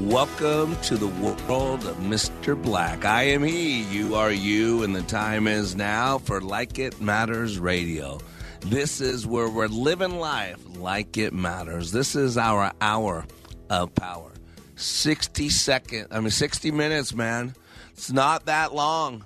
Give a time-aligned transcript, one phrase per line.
[0.00, 2.60] Welcome to the world of Mr.
[2.60, 3.04] Black.
[3.04, 7.58] I am he, you are you, and the time is now for Like It Matters
[7.58, 8.18] Radio.
[8.60, 11.92] This is where we're living life like it matters.
[11.92, 13.26] This is our hour
[13.68, 14.32] of power.
[14.76, 17.54] 60 seconds, I mean, 60 minutes, man.
[17.92, 19.22] It's not that long.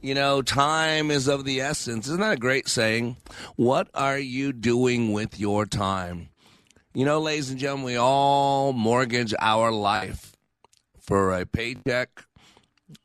[0.00, 2.06] You know, time is of the essence.
[2.06, 3.18] Isn't that a great saying?
[3.56, 6.30] What are you doing with your time?
[6.94, 10.34] You know, ladies and gentlemen, we all mortgage our life
[10.98, 12.24] for a paycheck,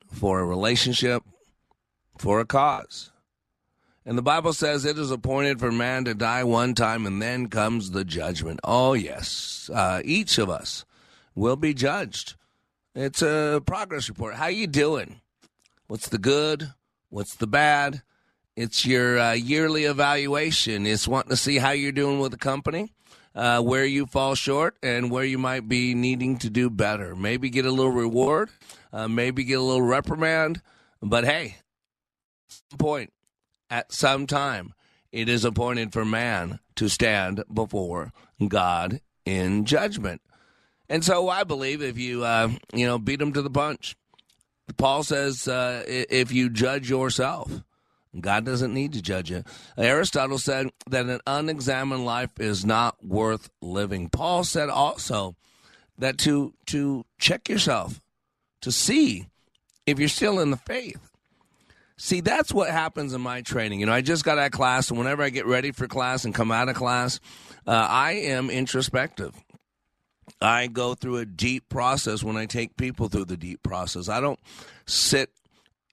[0.07, 1.23] for a relationship,
[2.17, 3.11] for a cause.
[4.05, 7.47] And the Bible says it is appointed for man to die one time, and then
[7.47, 8.61] comes the judgment.
[8.63, 9.69] Oh, yes.
[9.73, 10.85] Uh, each of us
[11.35, 12.35] will be judged.
[12.95, 14.35] It's a progress report.
[14.35, 15.19] How you doing?
[15.87, 16.73] What's the good?
[17.09, 18.01] What's the bad?
[18.55, 20.85] It's your uh, yearly evaluation.
[20.85, 22.93] It's wanting to see how you're doing with the company,
[23.35, 27.15] uh, where you fall short, and where you might be needing to do better.
[27.15, 28.49] Maybe get a little reward,
[28.91, 30.61] uh, maybe get a little reprimand.
[31.01, 31.57] But hey,
[32.77, 33.11] point
[33.69, 34.73] at some time,
[35.11, 38.11] it is appointed for man to stand before
[38.47, 40.21] God in judgment.
[40.89, 43.95] And so I believe if you uh, you know beat them to the punch,
[44.77, 47.63] Paul says uh, if you judge yourself,
[48.19, 49.43] God doesn't need to judge you.
[49.77, 54.09] Aristotle said that an unexamined life is not worth living.
[54.09, 55.35] Paul said also
[55.97, 58.01] that to to check yourself
[58.61, 59.27] to see
[59.85, 61.09] if you're still in the faith.
[61.97, 63.79] See, that's what happens in my training.
[63.79, 66.25] You know, I just got out of class, and whenever I get ready for class
[66.25, 67.19] and come out of class,
[67.67, 69.33] uh, I am introspective.
[70.41, 74.09] I go through a deep process when I take people through the deep process.
[74.09, 74.39] I don't
[74.85, 75.29] sit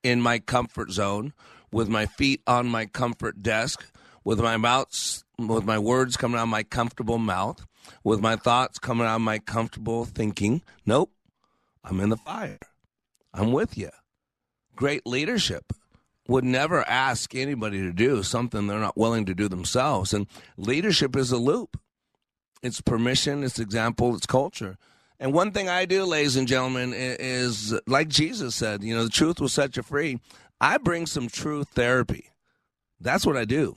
[0.02, 1.32] in my comfort zone
[1.72, 3.84] with my feet on my comfort desk,
[4.24, 7.66] with my mouth, with my words coming out of my comfortable mouth,
[8.04, 10.62] with my thoughts coming out of my comfortable thinking.
[10.84, 11.12] Nope,
[11.84, 12.58] I'm in the fire.
[13.32, 13.90] I'm with you.
[14.76, 15.72] Great leadership
[16.26, 20.14] would never ask anybody to do something they're not willing to do themselves.
[20.14, 20.26] And
[20.56, 21.78] leadership is a loop.
[22.62, 24.76] It's permission, it's example, it's culture.
[25.18, 29.10] And one thing I do, ladies and gentlemen, is like Jesus said, you know, the
[29.10, 30.18] truth will set you free.
[30.60, 32.30] I bring some true therapy.
[33.00, 33.74] That's what I do.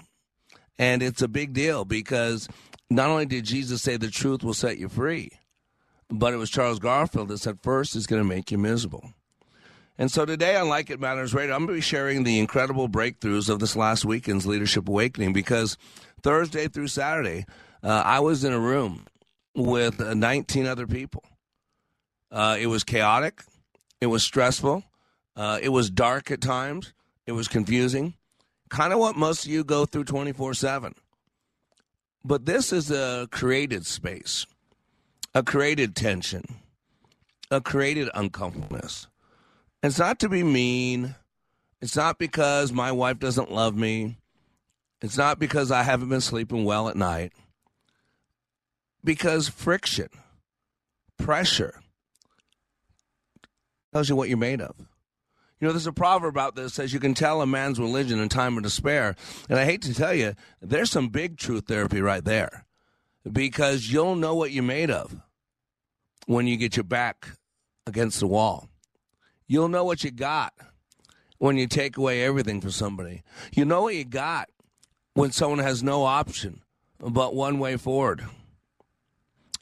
[0.77, 2.47] And it's a big deal because
[2.89, 5.31] not only did Jesus say the truth will set you free,
[6.09, 9.13] but it was Charles Garfield that said first is going to make you miserable.
[9.97, 12.89] And so today on Like It Matters Radio, I'm going to be sharing the incredible
[12.89, 15.77] breakthroughs of this last weekend's Leadership Awakening because
[16.23, 17.45] Thursday through Saturday,
[17.83, 19.05] uh, I was in a room
[19.55, 21.23] with uh, 19 other people.
[22.31, 23.43] Uh, it was chaotic,
[24.01, 24.83] it was stressful,
[25.35, 26.93] uh, it was dark at times,
[27.25, 28.13] it was confusing,
[28.69, 30.93] kind of what most of you go through 24 7.
[32.25, 34.45] But this is a created space,
[35.33, 36.43] a created tension,
[37.51, 39.07] a created uncomfortableness.
[39.81, 41.15] It's not to be mean.
[41.81, 44.17] It's not because my wife doesn't love me.
[45.01, 47.33] It's not because I haven't been sleeping well at night.
[49.03, 50.07] Because friction,
[51.17, 51.81] pressure,
[53.91, 54.75] tells you what you're made of.
[55.63, 58.19] You know, there's a proverb out there that says you can tell a man's religion
[58.19, 59.15] in time of despair.
[59.47, 62.65] And I hate to tell you, there's some big truth therapy right there.
[63.31, 65.15] Because you'll know what you're made of
[66.25, 67.37] when you get your back
[67.87, 68.67] against the wall.
[69.47, 70.51] You'll know what you got
[71.37, 73.23] when you take away everything from somebody.
[73.53, 74.49] You know what you got
[75.13, 76.61] when someone has no option
[76.99, 78.25] but one way forward.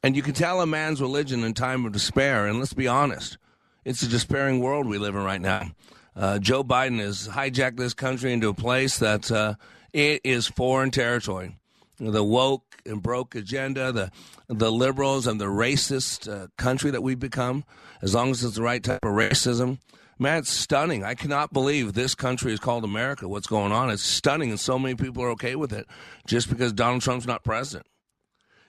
[0.02, 2.48] And you can tell a man's religion in time of despair.
[2.48, 3.38] And let's be honest,
[3.86, 5.72] it's a despairing world we live in right now.
[6.16, 9.56] Uh, Joe Biden has hijacked this country into a place that uh,
[9.94, 11.58] it is foreign territory.
[12.00, 14.12] The woke and broke agenda, the
[14.48, 17.64] the liberals and the racist uh, country that we've become,
[18.02, 19.78] as long as it's the right type of racism,
[20.22, 21.04] Man, it's stunning.
[21.04, 23.28] I cannot believe this country is called America.
[23.28, 23.90] What's going on?
[23.90, 25.88] It's stunning, and so many people are okay with it
[26.28, 27.88] just because Donald Trump's not president.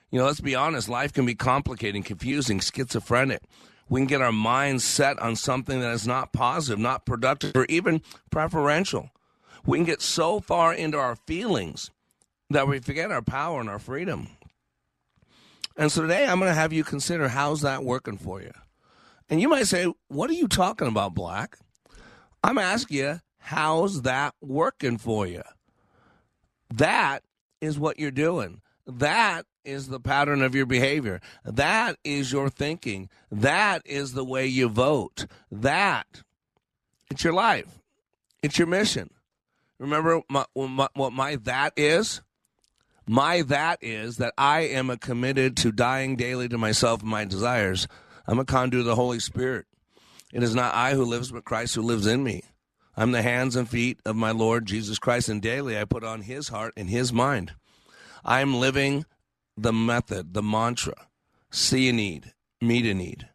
[0.09, 3.43] You know, let's be honest, life can be complicated, confusing, schizophrenic.
[3.89, 7.65] We can get our minds set on something that is not positive, not productive, or
[7.65, 8.01] even
[8.31, 9.09] preferential.
[9.65, 11.91] We can get so far into our feelings
[12.49, 14.27] that we forget our power and our freedom.
[15.75, 18.51] And so today I'm going to have you consider how's that working for you?
[19.29, 21.57] And you might say, What are you talking about, Black?
[22.43, 25.43] I'm asking you, how's that working for you?
[26.73, 27.23] That
[27.61, 28.61] is what you're doing.
[28.85, 31.21] That is the pattern of your behavior.
[31.43, 33.09] That is your thinking.
[33.31, 35.25] That is the way you vote.
[35.51, 36.23] That,
[37.09, 37.79] it's your life.
[38.41, 39.09] It's your mission.
[39.79, 42.21] Remember my, my, what my that is?
[43.05, 47.25] My that is that I am a committed to dying daily to myself and my
[47.25, 47.87] desires.
[48.27, 49.65] I'm a conduit of the Holy Spirit.
[50.31, 52.43] It is not I who lives, but Christ who lives in me.
[52.95, 56.21] I'm the hands and feet of my Lord Jesus Christ, and daily I put on
[56.21, 57.53] his heart and his mind.
[58.23, 59.05] I'm living
[59.57, 61.07] the method, the mantra
[61.51, 63.29] see a need, meet a need.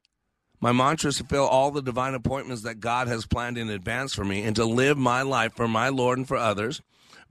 [0.60, 4.12] My mantra is to fill all the divine appointments that God has planned in advance
[4.12, 6.82] for me and to live my life for my Lord and for others,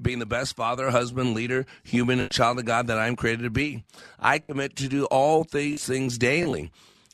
[0.01, 3.43] being the best father, husband, leader, human, and child of God that I am created
[3.43, 3.83] to be.
[4.19, 6.71] I commit to do all these things daily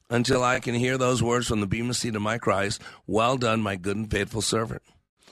[0.10, 3.62] until I can hear those words from the bema seat of my Christ Well done,
[3.62, 4.84] my good and faithful servant.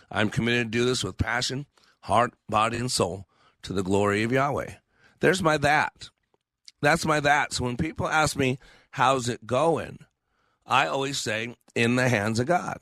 [0.10, 1.68] I'm committed to do this with passion,
[2.02, 3.28] heart, body, and soul
[3.62, 4.72] to the glory of Yahweh.
[5.20, 6.10] There's my that.
[6.82, 7.54] That's my that.
[7.54, 8.58] So when people ask me,
[8.92, 10.00] how's it going?
[10.66, 12.80] I always say, in the hands of God.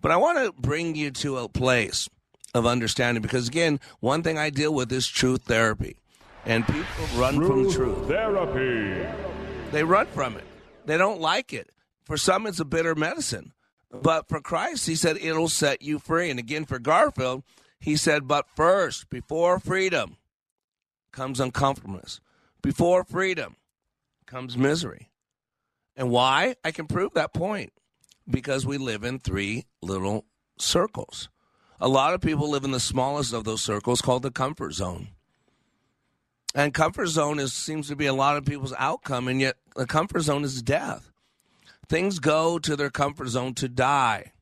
[0.00, 2.08] But I want to bring you to a place
[2.54, 5.96] of understanding because, again, one thing I deal with is truth therapy.
[6.44, 8.08] And people run truth from truth.
[8.08, 9.08] Therapy.
[9.70, 10.44] They run from it.
[10.84, 11.70] They don't like it.
[12.04, 13.52] For some, it's a bitter medicine.
[13.92, 16.30] But for Christ, he said, it'll set you free.
[16.30, 17.44] And again, for Garfield,
[17.78, 20.16] he said, but first, before freedom
[21.12, 22.20] comes uncomfortableness.
[22.62, 23.56] Before freedom
[24.26, 25.10] comes misery.
[25.96, 26.56] And why?
[26.64, 27.72] I can prove that point.
[28.30, 30.24] Because we live in three little
[30.58, 31.28] circles.
[31.80, 35.08] A lot of people live in the smallest of those circles called the comfort zone.
[36.54, 39.86] And comfort zone is seems to be a lot of people's outcome, and yet the
[39.86, 41.10] comfort zone is death.
[41.88, 44.32] Things go to their comfort zone to die.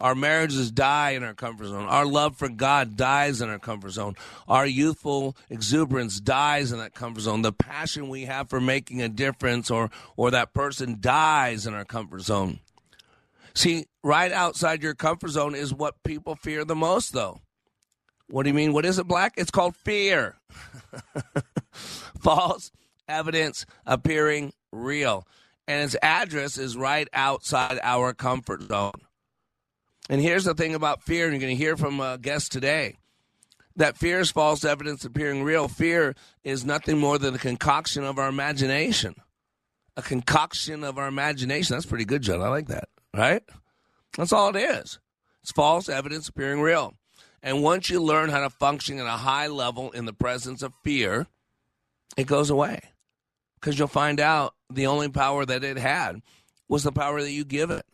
[0.00, 1.84] Our marriages die in our comfort zone.
[1.84, 4.14] Our love for God dies in our comfort zone.
[4.46, 7.42] Our youthful exuberance dies in that comfort zone.
[7.42, 11.84] The passion we have for making a difference or, or that person dies in our
[11.84, 12.60] comfort zone.
[13.54, 17.40] See, right outside your comfort zone is what people fear the most, though.
[18.30, 18.72] What do you mean?
[18.72, 19.34] What is it, Black?
[19.36, 20.36] It's called fear.
[21.72, 22.70] False
[23.08, 25.26] evidence appearing real.
[25.66, 28.92] And its address is right outside our comfort zone.
[30.08, 32.96] And here's the thing about fear, and you're going to hear from a guest today
[33.76, 35.68] that fear is false evidence appearing real.
[35.68, 39.14] Fear is nothing more than a concoction of our imagination.
[39.96, 41.74] A concoction of our imagination.
[41.74, 42.42] That's pretty good, John.
[42.42, 43.42] I like that, right?
[44.16, 44.98] That's all it is.
[45.42, 46.94] It's false evidence appearing real.
[47.42, 50.72] And once you learn how to function at a high level in the presence of
[50.82, 51.26] fear,
[52.16, 52.80] it goes away.
[53.60, 56.22] Because you'll find out the only power that it had
[56.68, 57.84] was the power that you give it.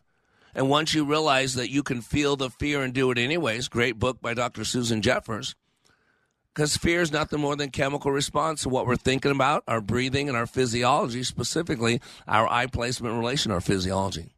[0.54, 3.98] And once you realize that you can feel the fear and do it anyways, great
[3.98, 4.64] book by Dr.
[4.64, 5.56] Susan Jeffers,
[6.54, 10.28] because fear is nothing more than chemical response to what we're thinking about, our breathing,
[10.28, 14.32] and our physiology, specifically our eye placement relation, our physiology.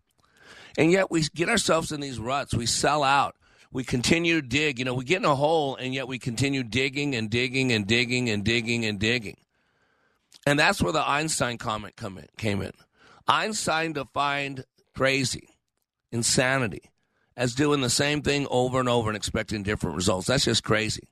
[0.79, 2.55] And yet we get ourselves in these ruts.
[2.55, 3.37] We sell out.
[3.71, 4.79] We continue to dig.
[4.79, 7.87] You know, we get in a hole, and yet we continue digging and digging and
[7.87, 9.37] digging and digging and digging.
[10.47, 12.73] And that's where the Einstein comment come in, came in.
[13.29, 15.49] Einstein defined crazy
[16.13, 16.91] insanity
[17.37, 20.27] as doing the same thing over and over and expecting different results.
[20.27, 21.09] That's just crazy.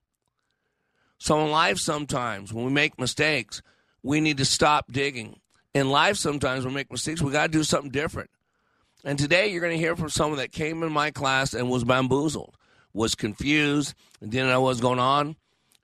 [1.18, 3.62] So in life, sometimes when we make mistakes,
[4.02, 5.40] we need to stop digging.
[5.74, 8.30] In life, sometimes when we make mistakes, we got to do something different.
[9.04, 11.84] And today, you're going to hear from someone that came in my class and was
[11.84, 12.56] bamboozled,
[12.92, 15.36] was confused, and didn't know what was going on.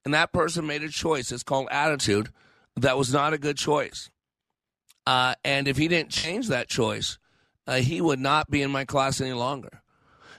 [0.05, 1.31] And that person made a choice.
[1.31, 2.31] It's called attitude.
[2.77, 4.11] That was not a good choice.
[5.07, 7.19] Uh, and if he didn't change that choice,
[7.67, 9.83] uh, he would not be in my class any longer.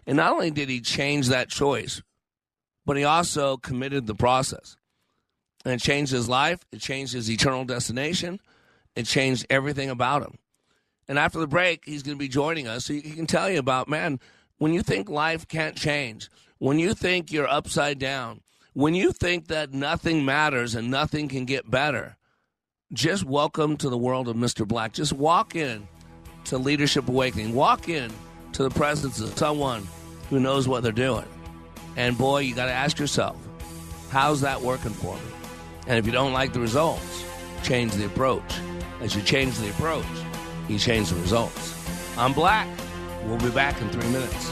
[0.05, 2.01] And not only did he change that choice,
[2.85, 4.75] but he also committed the process.
[5.63, 8.39] And it changed his life, it changed his eternal destination,
[8.95, 10.37] it changed everything about him.
[11.07, 13.59] And after the break, he's going to be joining us so he can tell you
[13.59, 14.19] about, man,
[14.57, 18.41] when you think life can't change, when you think you're upside down,
[18.73, 22.17] when you think that nothing matters and nothing can get better,
[22.93, 24.67] just welcome to the world of Mr.
[24.67, 24.93] Black.
[24.93, 25.87] Just walk in
[26.45, 27.53] to Leadership Awakening.
[27.53, 28.11] Walk in
[28.53, 29.87] to the presence of someone
[30.29, 31.25] who knows what they're doing.
[31.95, 33.37] And boy, you got to ask yourself,
[34.09, 35.21] how's that working for me?
[35.87, 37.25] And if you don't like the results,
[37.63, 38.59] change the approach.
[39.01, 40.05] As you change the approach,
[40.69, 41.75] you change the results.
[42.17, 42.67] I'm Black.
[43.25, 44.51] We'll be back in three minutes.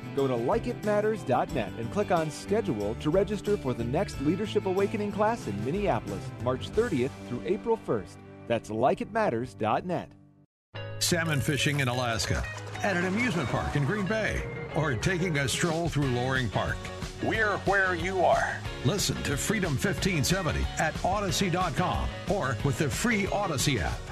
[0.15, 5.47] Go to likeitmatters.net and click on schedule to register for the next Leadership Awakening class
[5.47, 8.17] in Minneapolis, March 30th through April 1st.
[8.47, 10.09] That's likeitmatters.net.
[10.99, 12.43] Salmon fishing in Alaska,
[12.83, 14.43] at an amusement park in Green Bay,
[14.75, 16.77] or taking a stroll through Loring Park.
[17.23, 18.57] We're where you are.
[18.83, 24.10] Listen to Freedom 1570 at Odyssey.com or with the free Odyssey app.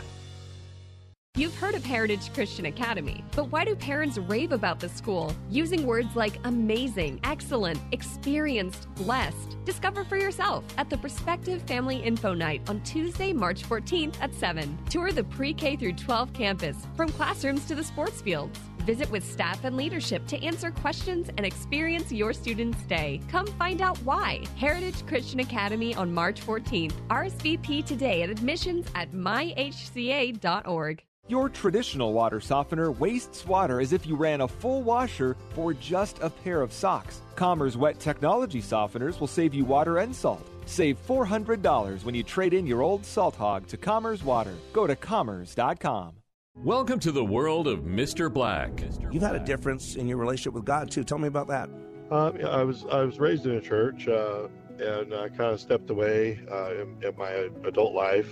[1.38, 5.33] You've heard of Heritage Christian Academy, but why do parents rave about the school?
[5.50, 9.55] Using words like amazing, excellent, experienced, blessed.
[9.63, 14.77] Discover for yourself at the Prospective Family Info Night on Tuesday, March 14th at 7.
[14.89, 18.59] Tour the pre K through 12 campus, from classrooms to the sports fields.
[18.79, 23.21] Visit with staff and leadership to answer questions and experience your students' day.
[23.29, 24.43] Come find out why.
[24.57, 26.93] Heritage Christian Academy on March 14th.
[27.09, 31.03] RSVP today at admissions at myhca.org.
[31.29, 36.17] Your traditional water softener wastes water as if you ran a full washer for just
[36.24, 37.21] a pair of socks.
[37.36, 40.50] Commerce Wet Technology softeners will save you water and salt.
[40.65, 44.55] Save $400 when you trade in your old salt hog to Commerce Water.
[44.74, 46.15] Go to commerce.com.
[46.55, 48.33] Welcome to the world of Mr.
[48.33, 48.71] Black.
[49.12, 51.03] You've had a difference in your relationship with God too.
[51.03, 51.69] Tell me about that.
[52.09, 54.48] Um, I was I was raised in a church uh,
[54.79, 58.31] and I kind of stepped away uh, in, in my adult life,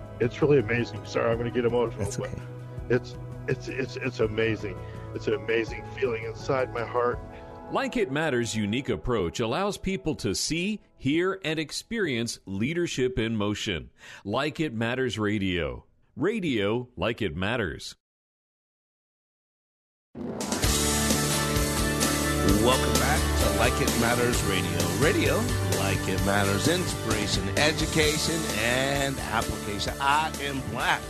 [0.21, 1.03] it's really amazing.
[1.05, 2.03] Sorry, I'm going to get emotional.
[2.03, 2.31] That's okay.
[2.89, 3.15] It's
[3.47, 4.77] it's it's it's amazing.
[5.15, 7.19] It's an amazing feeling inside my heart.
[7.71, 13.89] Like It Matters' unique approach allows people to see, hear, and experience leadership in motion.
[14.23, 15.85] Like It Matters Radio.
[16.17, 17.95] Radio like it matters.
[22.61, 24.87] Welcome back to Like It Matters Radio.
[24.99, 25.70] Radio, like
[26.07, 29.93] it matters, inspiration, education, and application.
[29.99, 31.01] I am Black,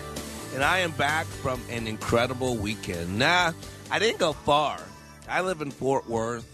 [0.53, 3.17] and I am back from an incredible weekend.
[3.17, 3.53] Now,
[3.89, 4.79] I didn't go far.
[5.29, 6.45] I live in Fort Worth,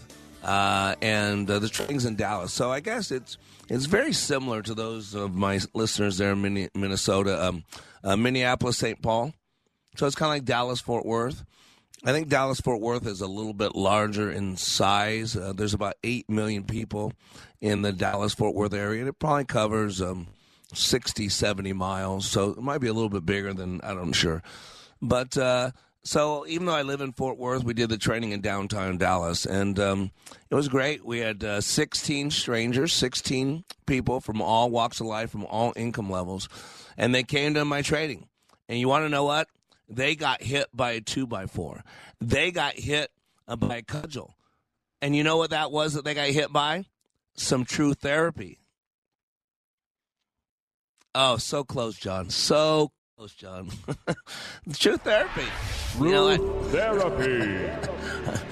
[0.42, 4.74] uh, and uh, the training's in Dallas, so I guess it's it's very similar to
[4.74, 7.64] those of my listeners there in Minnesota, um,
[8.02, 9.00] uh, Minneapolis, St.
[9.02, 9.32] Paul.
[9.96, 11.44] So it's kind of like Dallas, Fort Worth.
[12.04, 15.36] I think Dallas Fort Worth is a little bit larger in size.
[15.36, 17.12] Uh, there's about 8 million people
[17.60, 20.28] in the Dallas Fort Worth area, and it probably covers um,
[20.74, 22.26] 60, 70 miles.
[22.26, 24.42] So it might be a little bit bigger than, I'm sure.
[25.02, 25.72] But uh,
[26.04, 29.44] so even though I live in Fort Worth, we did the training in downtown Dallas,
[29.44, 30.10] and um,
[30.50, 31.04] it was great.
[31.04, 36.10] We had uh, 16 strangers, 16 people from all walks of life, from all income
[36.10, 36.48] levels,
[36.96, 38.28] and they came to my training.
[38.68, 39.48] And you want to know what?
[39.88, 41.82] They got hit by a two by four.
[42.20, 43.10] They got hit
[43.46, 44.34] by a cudgel.
[45.00, 46.84] And you know what that was that they got hit by?
[47.34, 48.60] Some true therapy.
[51.14, 52.30] Oh, so close, John.
[52.30, 53.68] So close, John.
[54.74, 55.42] true therapy.
[55.96, 57.88] True You know, I- therapy.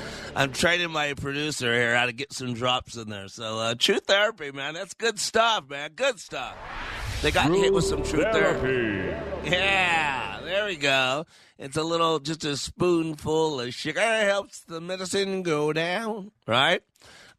[0.34, 3.28] I'm training my producer here how to get some drops in there.
[3.28, 4.74] So, uh, true therapy, man.
[4.74, 5.90] That's good stuff, man.
[5.94, 6.56] Good stuff.
[7.22, 9.16] They got hit with some true therapy.
[9.48, 11.26] Yeah, there we go.
[11.58, 16.82] It's a little, just a spoonful of sugar helps the medicine go down, right?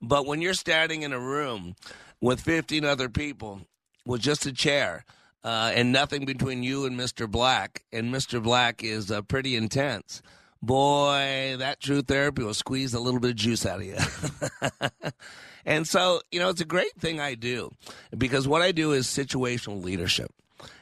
[0.01, 1.75] But when you're standing in a room
[2.21, 3.61] with 15 other people
[4.05, 5.03] with just a chair
[5.43, 7.29] uh, and nothing between you and Mr.
[7.29, 8.41] Black, and Mr.
[8.41, 10.21] Black is uh, pretty intense,
[10.61, 15.11] boy, that true therapy will squeeze a little bit of juice out of you.
[15.65, 17.71] and so, you know, it's a great thing I do
[18.17, 20.31] because what I do is situational leadership.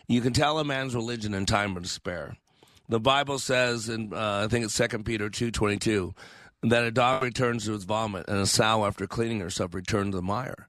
[0.07, 2.37] You can tell a man's religion in time of despair.
[2.87, 6.13] The Bible says, in uh, I think it's Second Peter two twenty two,
[6.61, 10.17] that a dog returns to its vomit, and a sow, after cleaning herself, returns to
[10.17, 10.67] the mire.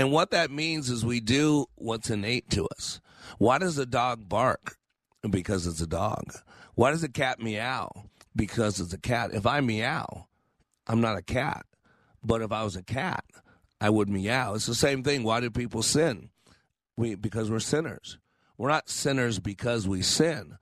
[0.00, 3.02] And what that means is we do what's innate to us.
[3.36, 4.78] Why does a dog bark?
[5.28, 6.32] Because it's a dog.
[6.74, 8.06] Why does a cat meow?
[8.34, 9.34] Because it's a cat.
[9.34, 10.26] If I meow,
[10.86, 11.66] I'm not a cat.
[12.24, 13.26] But if I was a cat,
[13.78, 14.54] I would meow.
[14.54, 15.22] It's the same thing.
[15.22, 16.30] Why do people sin?
[16.96, 18.16] We because we're sinners.
[18.56, 20.56] We're not sinners because we sin.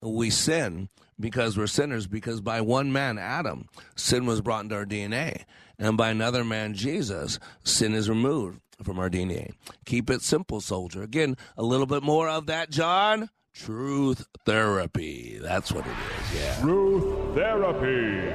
[0.00, 0.88] We sin
[1.20, 5.44] because we're sinners because by one man Adam sin was brought into our DNA
[5.78, 9.52] and by another man Jesus sin is removed from our DNA.
[9.84, 11.02] Keep it simple soldier.
[11.02, 15.38] Again, a little bit more of that John truth therapy.
[15.40, 16.40] That's what it is.
[16.40, 16.60] Yeah.
[16.60, 18.34] Truth therapy.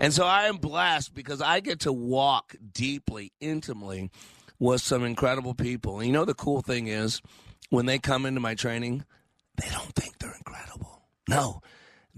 [0.00, 4.10] And so I am blessed because I get to walk deeply, intimately
[4.58, 5.98] with some incredible people.
[5.98, 7.20] And you know, the cool thing is
[7.68, 9.04] when they come into my training,
[9.56, 11.02] they don't think they're incredible.
[11.28, 11.60] No,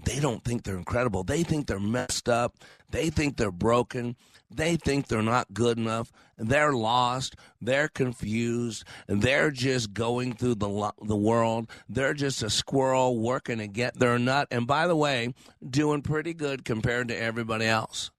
[0.05, 1.23] they don't think they're incredible.
[1.23, 2.55] They think they're messed up.
[2.93, 4.15] They think they're broken.
[4.51, 6.11] They think they're not good enough.
[6.37, 7.35] They're lost.
[7.59, 8.83] They're confused.
[9.07, 11.71] They're just going through the the world.
[11.89, 14.47] They're just a squirrel working to get their nut.
[14.51, 15.33] And by the way,
[15.67, 18.11] doing pretty good compared to everybody else.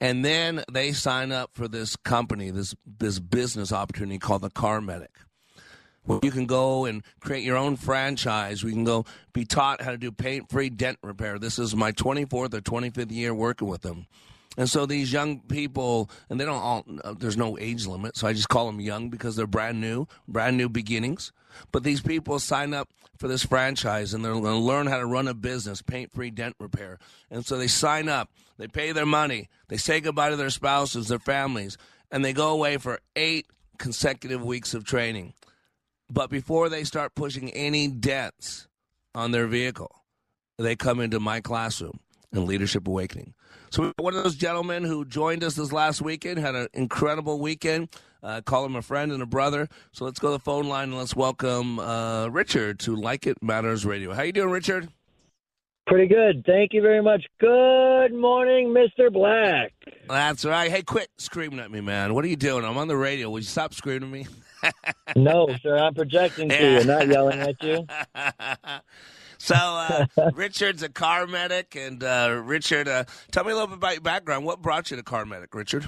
[0.00, 4.80] And then they sign up for this company, this this business opportunity called the Car
[4.80, 5.12] Medic
[6.04, 8.62] where you can go and create your own franchise.
[8.62, 11.38] We can go be taught how to do paint free dent repair.
[11.38, 14.06] This is my 24th or 25th year working with them.
[14.56, 18.28] And so these young people, and they don't all, uh, there's no age limit, so
[18.28, 21.32] I just call them young because they're brand new, brand new beginnings.
[21.72, 22.88] But these people sign up
[23.18, 26.30] for this franchise and they're going to learn how to run a business, paint free
[26.30, 26.98] dent repair.
[27.30, 31.08] And so they sign up, they pay their money, they say goodbye to their spouses,
[31.08, 31.76] their families,
[32.10, 33.46] and they go away for eight
[33.78, 35.34] consecutive weeks of training.
[36.14, 38.68] But before they start pushing any dents
[39.16, 39.90] on their vehicle,
[40.58, 41.98] they come into my classroom
[42.32, 43.34] in Leadership Awakening.
[43.70, 47.88] So one of those gentlemen who joined us this last weekend had an incredible weekend.
[48.22, 49.68] Uh, call him a friend and a brother.
[49.90, 53.42] So let's go to the phone line and let's welcome uh, Richard to Like It
[53.42, 54.14] Matters Radio.
[54.14, 54.88] How you doing, Richard?
[55.88, 56.44] Pretty good.
[56.46, 57.24] Thank you very much.
[57.40, 59.12] Good morning, Mr.
[59.12, 59.72] Black.
[60.08, 60.70] That's right.
[60.70, 62.14] Hey, quit screaming at me, man.
[62.14, 62.64] What are you doing?
[62.64, 63.28] I'm on the radio.
[63.30, 64.26] Would you stop screaming at me?
[65.16, 67.86] No, sir, I'm projecting to you, not yelling at you.
[69.36, 73.76] So, uh, Richard's a car medic, and uh, Richard, uh, tell me a little bit
[73.76, 74.46] about your background.
[74.46, 75.84] What brought you to car medic, Richard?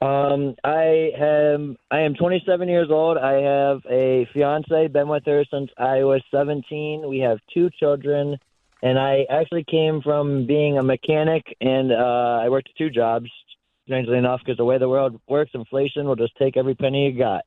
[0.00, 3.16] Um, I am I am 27 years old.
[3.16, 4.88] I have a fiance.
[4.88, 7.08] Been with her since I was 17.
[7.08, 8.36] We have two children,
[8.82, 13.30] and I actually came from being a mechanic, and uh, I worked two jobs.
[13.84, 17.16] Strangely enough, because the way the world works, inflation will just take every penny you
[17.16, 17.44] got.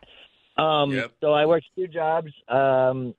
[0.59, 2.31] Um, So I worked two jobs.
[2.47, 3.15] Um,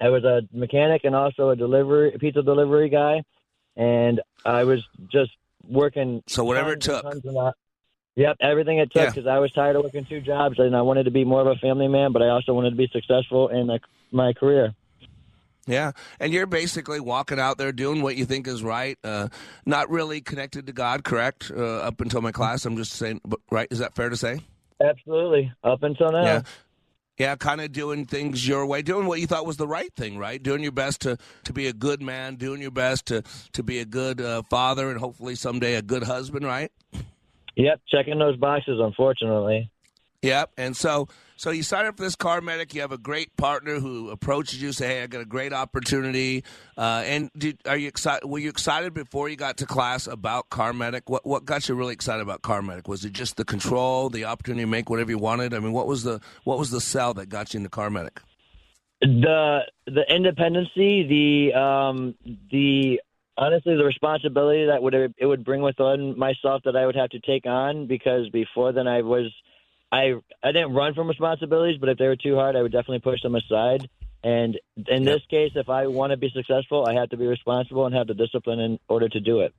[0.00, 3.22] I was a mechanic and also a delivery pizza delivery guy,
[3.76, 5.30] and I was just
[5.68, 6.22] working.
[6.26, 7.02] So whatever it took.
[7.02, 7.54] tons and lot-
[8.16, 9.10] Yep, everything it took Yeah.
[9.10, 11.46] because I was tired of working two jobs and I wanted to be more of
[11.48, 14.74] a family man, but I also wanted to be successful in like, my career.
[15.66, 19.28] Yeah, and you're basically walking out there doing what you think is right, uh,
[19.66, 21.50] not really connected to God, correct?
[21.54, 23.68] Uh, up until my class, I'm just saying, right?
[23.70, 24.40] Is that fair to say?
[24.80, 26.22] Absolutely, up until now.
[26.22, 26.42] Yeah.
[27.18, 30.18] Yeah, kind of doing things your way, doing what you thought was the right thing,
[30.18, 30.42] right?
[30.42, 33.78] Doing your best to, to be a good man, doing your best to, to be
[33.78, 36.70] a good uh, father, and hopefully someday a good husband, right?
[37.54, 38.78] Yep, checking those boxes.
[38.82, 39.70] Unfortunately,
[40.22, 40.52] Yep.
[40.56, 42.74] And so, so you sign up for this car medic.
[42.74, 46.44] You have a great partner who approaches you, say, "Hey, I got a great opportunity."
[46.78, 48.26] Uh, and did, are you excited?
[48.26, 51.10] Were you excited before you got to class about car medic?
[51.10, 52.88] What what got you really excited about car medic?
[52.88, 55.52] Was it just the control, the opportunity to make whatever you wanted?
[55.52, 58.20] I mean, what was the what was the sell that got you into car medic?
[59.02, 61.06] The the independency,
[61.52, 62.14] the um,
[62.50, 62.98] the
[63.36, 67.20] honestly the responsibility that would it would bring within myself that I would have to
[67.20, 69.30] take on because before then I was
[69.92, 73.00] I I didn't run from responsibilities, but if they were too hard, I would definitely
[73.00, 73.88] push them aside.
[74.24, 77.86] And in this case, if I want to be successful, I have to be responsible
[77.86, 79.54] and have the discipline in order to do it.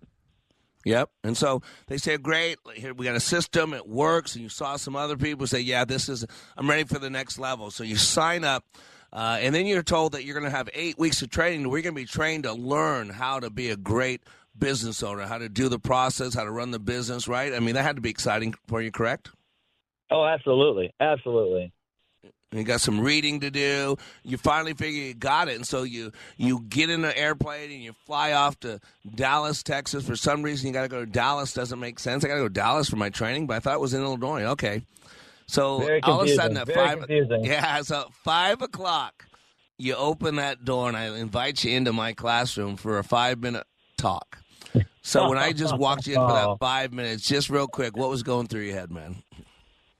[0.83, 1.09] Yep.
[1.23, 4.35] And so they say, great, here we got a system, it works.
[4.35, 6.25] And you saw some other people say, yeah, this is,
[6.57, 7.71] I'm ready for the next level.
[7.71, 8.65] So you sign up.
[9.13, 11.63] Uh, and then you're told that you're going to have eight weeks of training.
[11.69, 14.21] We're going to be trained to learn how to be a great
[14.57, 17.53] business owner, how to do the process, how to run the business, right?
[17.53, 19.29] I mean, that had to be exciting for you, correct?
[20.09, 20.93] Oh, absolutely.
[20.99, 21.71] Absolutely.
[22.53, 23.97] You got some reading to do.
[24.23, 27.83] You finally figure you got it, and so you you get in an airplane and
[27.83, 28.79] you fly off to
[29.15, 30.07] Dallas, Texas.
[30.07, 31.53] For some reason, you got to go to Dallas.
[31.53, 32.23] Doesn't make sense.
[32.23, 34.01] I got to go to Dallas for my training, but I thought it was in
[34.01, 34.43] Illinois.
[34.43, 34.83] Okay,
[35.45, 37.43] so all of a sudden at Very five, confusing.
[37.43, 39.25] yeah, so five o'clock,
[39.77, 43.67] you open that door, and I invite you into my classroom for a five minute
[43.97, 44.37] talk.
[45.01, 48.09] So when I just walked you in for that five minutes, just real quick, what
[48.09, 49.17] was going through your head, man?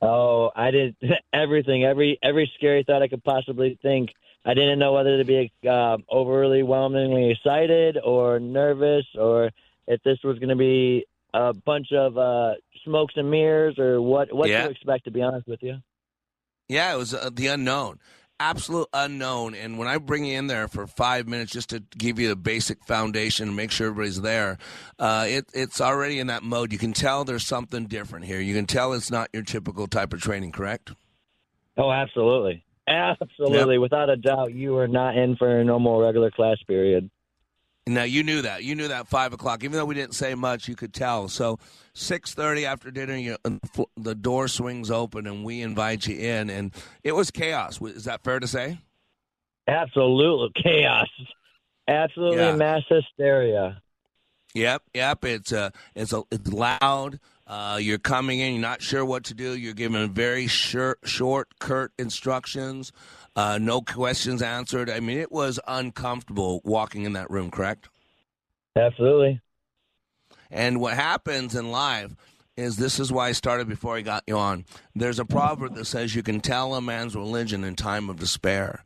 [0.02, 0.96] Oh, I did
[1.34, 4.10] everything, every every scary thought I could possibly think.
[4.46, 9.52] I didn't know whether to be uh, overly whelmingly excited or nervous, or
[9.88, 12.54] if this was going to be a bunch of uh,
[12.86, 14.64] smokes and mirrors, or what what Yeah.
[14.64, 15.06] to expect.
[15.06, 15.78] To be honest with you.
[16.70, 18.00] Yeah, it was uh, the unknown,
[18.40, 19.56] absolute unknown.
[19.56, 22.36] And when I bring you in there for five minutes just to give you the
[22.36, 24.58] basic foundation and make sure everybody's there,
[25.00, 26.72] uh, it, it's already in that mode.
[26.72, 28.40] You can tell there's something different here.
[28.40, 30.92] You can tell it's not your typical type of training, correct?
[31.78, 36.58] Oh, absolutely, absolutely, without a doubt, you are not in for a normal regular class
[36.68, 37.10] period.
[37.94, 38.64] Now you knew that.
[38.64, 39.64] You knew that five o'clock.
[39.64, 41.28] Even though we didn't say much, you could tell.
[41.30, 41.58] So
[41.94, 43.38] six thirty after dinner, you,
[43.96, 46.74] the door swings open and we invite you in, and
[47.04, 47.82] it was chaos.
[47.82, 48.80] Is that fair to say?
[49.68, 51.08] Absolute chaos,
[51.88, 52.56] absolutely Yeah.
[52.56, 53.82] mass hysteria.
[54.54, 55.26] Yep, yep.
[55.26, 57.20] It's uh, it's a, it's loud.
[57.46, 58.54] Uh, you're coming in.
[58.54, 59.56] You're not sure what to do.
[59.58, 62.92] You're given very short, short, curt instructions.
[63.38, 64.90] Uh, no questions answered.
[64.90, 67.52] I mean, it was uncomfortable walking in that room.
[67.52, 67.88] Correct.
[68.76, 69.40] Absolutely.
[70.50, 72.16] And what happens in life
[72.56, 74.66] is this is why I started before I got you on.
[74.96, 78.84] There's a proverb that says you can tell a man's religion in time of despair.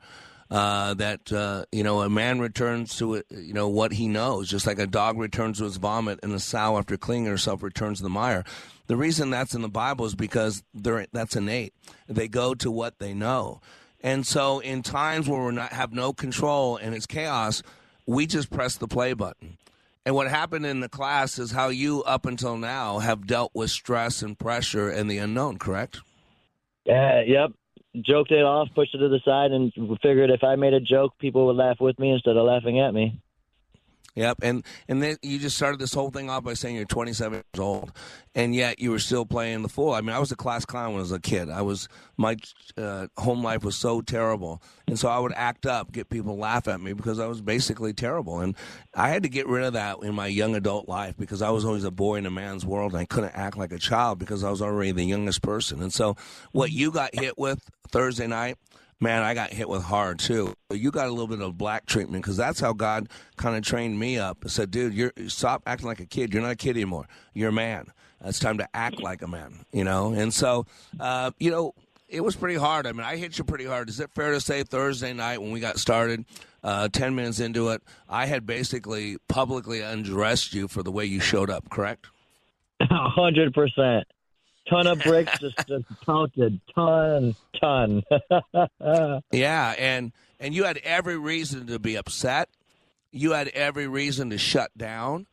[0.49, 4.67] Uh, that uh, you know a man returns to you know what he knows, just
[4.67, 8.03] like a dog returns to his vomit, and a sow after cleaning herself returns to
[8.03, 8.43] the mire.
[8.87, 11.73] The reason that's in the Bible is because they're, that's innate.
[12.09, 13.61] They go to what they know,
[14.01, 17.63] and so in times where we have no control and it's chaos,
[18.05, 19.57] we just press the play button.
[20.05, 23.69] And what happened in the class is how you, up until now, have dealt with
[23.69, 26.01] stress and pressure and the unknown, correct?
[26.85, 27.51] Yeah, yep.
[28.01, 31.13] Joked it off, pushed it to the side, and figured if I made a joke,
[31.19, 33.21] people would laugh with me instead of laughing at me.
[34.15, 34.39] Yep.
[34.41, 37.59] And and then you just started this whole thing off by saying you're 27 years
[37.59, 37.93] old,
[38.35, 39.93] and yet you were still playing the fool.
[39.93, 41.49] I mean, I was a class clown when I was a kid.
[41.49, 42.35] I was my
[42.77, 46.67] uh, home life was so terrible, and so I would act up, get people laugh
[46.67, 48.55] at me because I was basically terrible, and
[48.93, 51.63] I had to get rid of that in my young adult life because I was
[51.63, 54.43] always a boy in a man's world, and I couldn't act like a child because
[54.43, 55.81] I was already the youngest person.
[55.81, 56.17] And so,
[56.51, 58.57] what you got hit with Thursday night
[59.01, 60.53] man, I got hit with hard too.
[60.71, 63.99] You got a little bit of black treatment because that's how God kind of trained
[63.99, 64.47] me up.
[64.47, 66.33] Said, dude, you're stop acting like a kid.
[66.33, 67.07] You're not a kid anymore.
[67.33, 67.87] You're a man.
[68.23, 69.65] It's time to act like a man.
[69.73, 70.13] You know.
[70.13, 70.67] And so,
[70.99, 71.73] uh, you know,
[72.07, 72.85] it was pretty hard.
[72.85, 73.89] I mean, I hit you pretty hard.
[73.89, 76.25] Is it fair to say Thursday night when we got started?
[76.63, 81.19] Uh, Ten minutes into it, I had basically publicly undressed you for the way you
[81.19, 81.69] showed up.
[81.71, 82.07] Correct?
[82.81, 84.05] A hundred percent.
[84.69, 86.59] Ton of bricks, just, just counted.
[86.73, 88.03] Ton, ton.
[89.31, 92.49] Yeah, and and you had every reason to be upset.
[93.11, 95.27] You had every reason to shut down.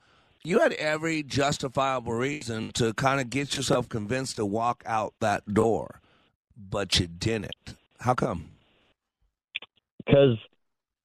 [0.44, 5.52] You had every justifiable reason to kind of get yourself convinced to walk out that
[5.52, 6.00] door,
[6.56, 7.74] but you didn't.
[8.00, 8.50] How come?
[10.06, 10.38] Because,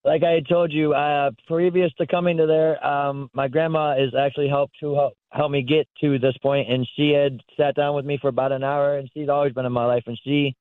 [0.05, 4.13] like I had told you, uh, previous to coming to there, um, my grandma has
[4.13, 7.95] actually helped to help, help me get to this point, and she had sat down
[7.95, 10.55] with me for about an hour, and she's always been in my life, and she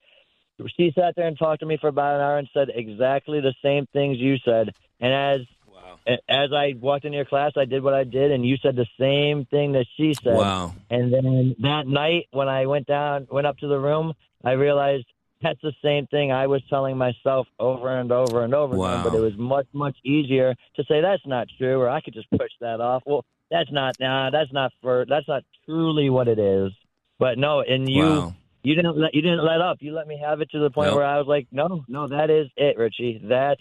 [0.76, 3.54] she sat there and talked to me for about an hour and said exactly the
[3.62, 5.98] same things you said, and as wow.
[6.28, 8.86] as I walked into your class, I did what I did, and you said the
[9.00, 10.36] same thing that she said.
[10.36, 10.74] Wow.
[10.88, 14.12] And then that night, when I went down, went up to the room,
[14.44, 15.06] I realized
[15.42, 18.86] that's the same thing I was telling myself over and over and over Wow.
[18.86, 19.02] again.
[19.04, 22.30] But it was much, much easier to say that's not true, or I could just
[22.30, 23.02] push that off.
[23.06, 26.72] Well, that's not, nah, that's not for, that's not truly what it is.
[27.18, 28.34] But no, and you, Wow.
[28.62, 29.78] you didn't let you didn't let up.
[29.80, 30.96] You let me have it to the point Nope.
[30.96, 33.20] where I was like, no, no, that is it, Richie.
[33.24, 33.58] That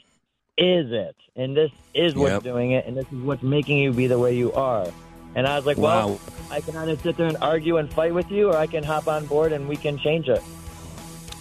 [0.57, 2.43] is it, and this is what's Yep.
[2.43, 4.89] doing it, and this is what's making you be the way you are.
[5.35, 6.07] And I was like, Wow.
[6.07, 8.83] well, I can either sit there and argue and fight with you, or I can
[8.83, 10.41] hop on board and we can change it.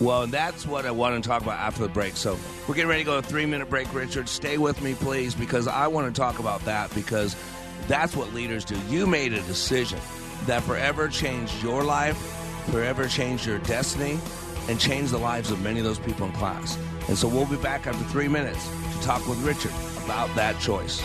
[0.00, 2.16] Well, that's what I want to talk about after the break.
[2.16, 4.28] So we're getting ready to go to a three minute break, Richard.
[4.28, 7.36] Stay with me, please, because I want to talk about that because
[7.86, 8.78] that's what leaders do.
[8.88, 9.98] You made a decision
[10.46, 12.16] that forever changed your life,
[12.70, 14.18] forever changed your destiny,
[14.68, 16.78] and changed the lives of many of those people in class.
[17.08, 19.72] And so we'll be back after three minutes to talk with Richard
[20.04, 21.04] about that choice.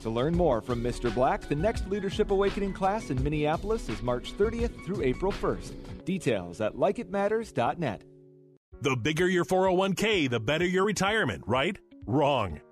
[0.00, 1.12] To learn more from Mr.
[1.12, 6.04] Black, the next Leadership Awakening class in Minneapolis is March 30th through April 1st.
[6.04, 8.02] Details at likeitmatters.net.
[8.80, 11.76] The bigger your 401k, the better your retirement, right?
[12.06, 12.60] Wrong.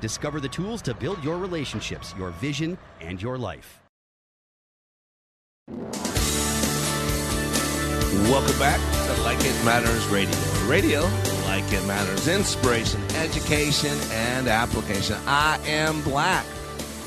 [0.00, 3.80] Discover the tools to build your relationships, your vision, and your life.
[8.28, 10.36] Welcome back to Like It Matters Radio.
[10.66, 11.00] Radio,
[11.46, 15.16] like it matters, inspiration, education, and application.
[15.26, 16.46] I am Black.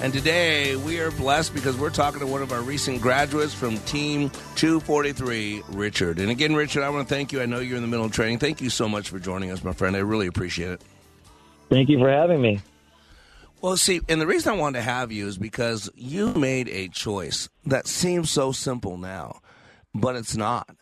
[0.01, 3.77] And today we are blessed because we're talking to one of our recent graduates from
[3.79, 6.19] Team 243, Richard.
[6.19, 7.41] And again, Richard, I want to thank you.
[7.41, 8.39] I know you're in the middle of training.
[8.39, 9.95] Thank you so much for joining us, my friend.
[9.95, 10.81] I really appreciate it.
[11.69, 12.59] Thank you for having me.
[13.63, 16.89] Well, see, and the reason I wanted to have you is because you made a
[16.89, 19.39] choice that seems so simple now,
[19.95, 20.75] but it's not.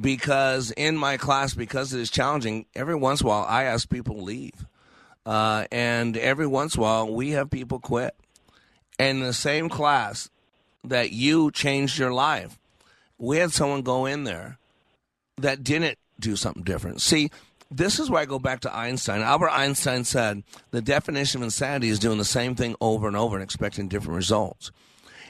[0.00, 3.90] Because in my class, because it is challenging, every once in a while I ask
[3.90, 4.64] people to leave.
[5.26, 8.14] Uh, and every once in a while we have people quit.
[8.96, 10.30] And in the same class
[10.84, 12.60] that you changed your life,
[13.18, 14.56] we had someone go in there
[15.38, 17.00] that didn't do something different.
[17.02, 17.32] See,
[17.70, 19.22] this is where I go back to Einstein.
[19.22, 23.36] Albert Einstein said the definition of insanity is doing the same thing over and over
[23.36, 24.72] and expecting different results.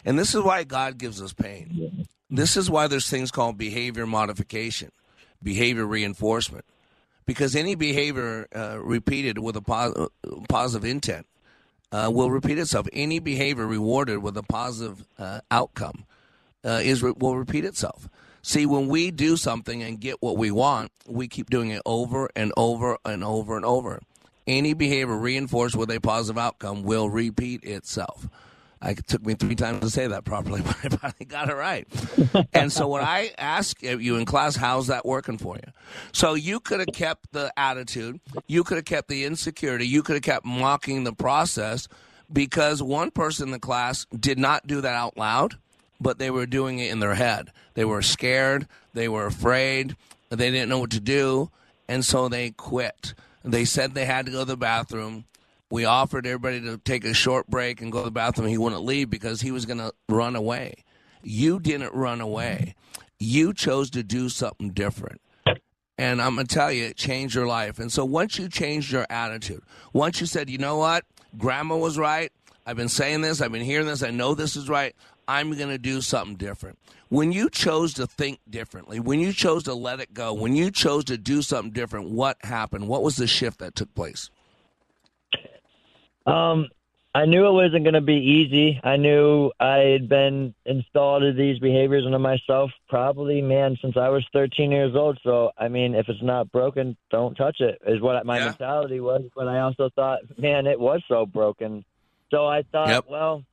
[0.04, 2.06] And this is why God gives us pain.
[2.30, 4.92] This is why there's things called behavior modification,
[5.42, 6.64] behavior reinforcement.
[7.26, 10.08] Because any behavior uh, repeated with a pos-
[10.48, 11.26] positive intent
[11.92, 12.88] uh, will repeat itself.
[12.92, 16.06] Any behavior rewarded with a positive uh, outcome
[16.64, 18.08] uh, is will repeat itself.
[18.42, 22.30] See, when we do something and get what we want, we keep doing it over
[22.34, 24.00] and over and over and over.
[24.46, 28.28] Any behavior reinforced with a positive outcome will repeat itself.
[28.82, 31.54] I, it took me three times to say that properly, but I finally got it
[31.54, 31.86] right.
[32.54, 35.72] and so when I ask you in class, how's that working for you?
[36.12, 40.14] So you could have kept the attitude, you could have kept the insecurity, you could
[40.14, 41.88] have kept mocking the process
[42.32, 45.56] because one person in the class did not do that out loud,
[46.00, 47.52] but they were doing it in their head.
[47.74, 49.96] They were scared, they were afraid,
[50.30, 51.50] they didn't know what to do,
[51.88, 53.14] and so they quit.
[53.44, 55.24] They said they had to go to the bathroom.
[55.70, 58.48] We offered everybody to take a short break and go to the bathroom.
[58.48, 60.74] He wouldn't leave because he was going to run away.
[61.22, 62.74] You didn't run away.
[63.18, 65.20] You chose to do something different.
[65.96, 67.78] And I'm going to tell you, it changed your life.
[67.78, 71.04] And so once you changed your attitude, once you said, you know what,
[71.36, 72.32] grandma was right.
[72.66, 74.94] I've been saying this, I've been hearing this, I know this is right.
[75.30, 76.76] I'm going to do something different.
[77.08, 80.72] When you chose to think differently, when you chose to let it go, when you
[80.72, 82.88] chose to do something different, what happened?
[82.88, 84.28] What was the shift that took place?
[86.26, 86.66] Um,
[87.14, 88.80] I knew it wasn't going to be easy.
[88.82, 94.08] I knew I had been installed in these behaviors into myself probably, man, since I
[94.08, 95.16] was 13 years old.
[95.22, 98.46] So, I mean, if it's not broken, don't touch it, is what my yeah.
[98.46, 99.22] mentality was.
[99.36, 101.84] But I also thought, man, it was so broken.
[102.32, 103.04] So I thought, yep.
[103.08, 103.44] well,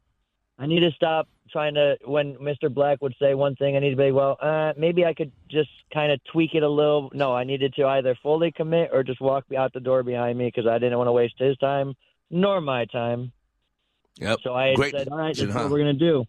[0.57, 2.73] I need to stop trying to, when Mr.
[2.73, 5.69] Black would say one thing, I need to be, well, uh, maybe I could just
[5.93, 7.09] kind of tweak it a little.
[7.13, 10.45] No, I needed to either fully commit or just walk out the door behind me
[10.45, 11.95] because I didn't want to waste his time
[12.29, 13.31] nor my time.
[14.19, 14.39] Yep.
[14.43, 15.61] So I Great said, all right, that's huh?
[15.61, 16.25] what we're going to do.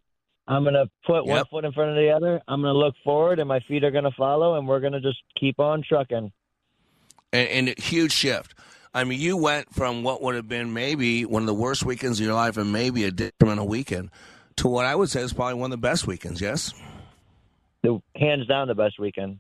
[0.47, 1.37] I'm going to put yep.
[1.37, 2.41] one foot in front of the other.
[2.49, 4.95] I'm going to look forward, and my feet are going to follow, and we're going
[4.95, 6.33] to just keep on trucking.
[7.33, 8.55] And, and a huge shift.
[8.95, 12.19] I mean, you went from what would have been maybe one of the worst weekends
[12.19, 14.11] of your life and maybe a detrimental weekend
[14.59, 16.73] to what I would say is probably one of the best weekends, yes?
[17.83, 19.39] The, hands down the best weekend.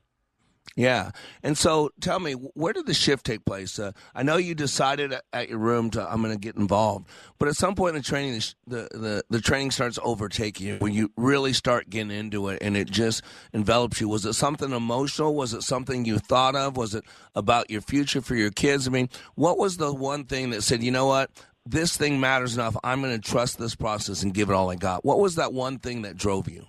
[0.76, 1.10] Yeah.
[1.42, 3.78] And so tell me, where did the shift take place?
[3.78, 7.48] Uh, I know you decided at your room to, I'm going to get involved, but
[7.48, 11.10] at some point in the training, the, the, the training starts overtaking you when you
[11.16, 14.08] really start getting into it and it just envelops you.
[14.08, 15.34] Was it something emotional?
[15.34, 16.76] Was it something you thought of?
[16.76, 17.04] Was it
[17.34, 18.86] about your future for your kids?
[18.86, 21.30] I mean, what was the one thing that said, you know what?
[21.70, 22.76] This thing matters enough.
[22.82, 25.04] I'm going to trust this process and give it all I got.
[25.04, 26.66] What was that one thing that drove you?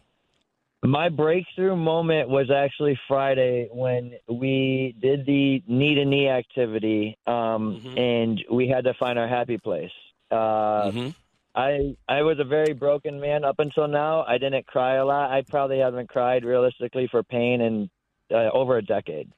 [0.83, 7.81] My breakthrough moment was actually Friday when we did the knee to knee activity, um,
[7.81, 7.97] mm-hmm.
[7.97, 9.91] and we had to find our happy place.
[10.31, 11.09] Uh, mm-hmm.
[11.55, 14.23] I I was a very broken man up until now.
[14.23, 15.31] I didn't cry a lot.
[15.31, 17.89] I probably haven't cried realistically for pain in
[18.31, 19.31] uh, over a decade.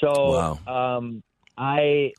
[0.00, 0.96] So wow.
[0.96, 1.22] um,
[1.56, 2.12] I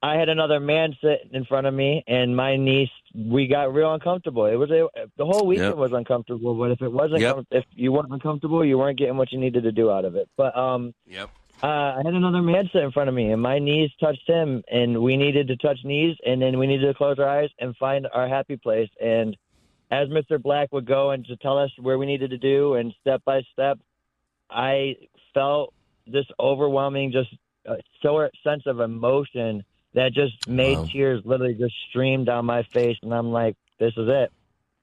[0.00, 2.90] I had another man sit in front of me, and my niece.
[3.14, 4.44] We got real uncomfortable.
[4.44, 5.76] It was a, the whole weekend yep.
[5.76, 6.54] was uncomfortable.
[6.54, 7.44] But if it wasn't, yep.
[7.50, 10.28] if you weren't uncomfortable, you weren't getting what you needed to do out of it.
[10.36, 11.30] But um, yep.
[11.60, 14.62] Uh, I had another man sit in front of me, and my knees touched him,
[14.70, 17.76] and we needed to touch knees, and then we needed to close our eyes and
[17.76, 18.90] find our happy place.
[19.02, 19.36] And
[19.90, 20.40] as Mr.
[20.40, 23.42] Black would go and to tell us where we needed to do, and step by
[23.52, 23.80] step,
[24.48, 24.94] I
[25.34, 25.74] felt
[26.06, 27.34] this overwhelming, just
[27.68, 30.86] uh, so sense of emotion that just made wow.
[30.90, 34.32] tears literally just stream down my face, and I'm like, this is it.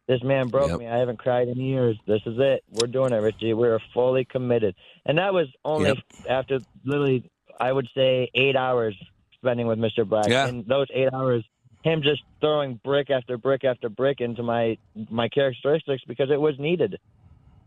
[0.07, 0.79] This man broke yep.
[0.79, 0.87] me.
[0.87, 1.97] I haven't cried in years.
[2.05, 2.63] This is it.
[2.69, 3.53] We're doing it, Richie.
[3.53, 4.75] We're fully committed.
[5.05, 5.97] And that was only yep.
[6.29, 8.95] after literally, I would say, eight hours
[9.33, 10.07] spending with Mr.
[10.07, 10.27] Black.
[10.27, 10.47] Yeah.
[10.47, 11.43] And those eight hours,
[11.83, 14.77] him just throwing brick after brick after brick into my
[15.09, 16.99] my characteristics because it was needed.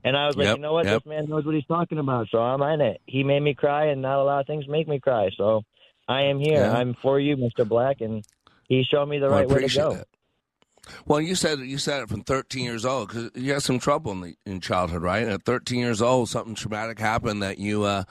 [0.05, 0.57] And I was like, yep.
[0.57, 0.87] you know what?
[0.87, 3.01] This man knows what he's talking about, so I'm in it.
[3.07, 5.31] He made me cry, and not a lot of things make me cry.
[5.37, 5.65] So
[6.09, 6.61] I am here.
[6.61, 6.73] Yeah.
[6.73, 7.69] I'm for you, Mr.
[7.69, 8.25] Black, and
[8.69, 9.95] he showed me the well, right way to go.
[9.95, 10.09] That.
[11.07, 14.13] Well, you said you said it from 13 years old because you had some trouble
[14.13, 15.27] in, the, in childhood, right?
[15.27, 18.05] At 13 years old, something traumatic happened that you uh,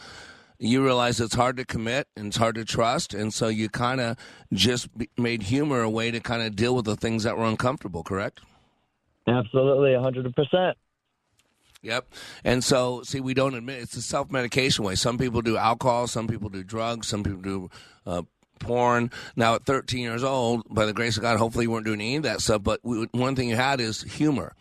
[0.60, 3.99] you realize it's hard to commit and it's hard to trust, and so you kind
[3.99, 4.17] of
[4.53, 8.03] just made humor a way to kind of deal with the things that were uncomfortable.
[8.03, 8.41] Correct?
[9.27, 10.77] Absolutely, 100 percent.
[11.88, 12.13] Yep.
[12.43, 14.95] And so, see, we don't admit it's a self medication way.
[14.95, 17.69] Some people do alcohol, some people do drugs, some people do
[18.06, 18.23] uh,
[18.60, 19.10] porn.
[19.35, 22.17] Now, at 13 years old, by the grace of God, hopefully you weren't doing any
[22.17, 22.63] of that stuff.
[22.63, 24.54] But we, one thing you had is humor.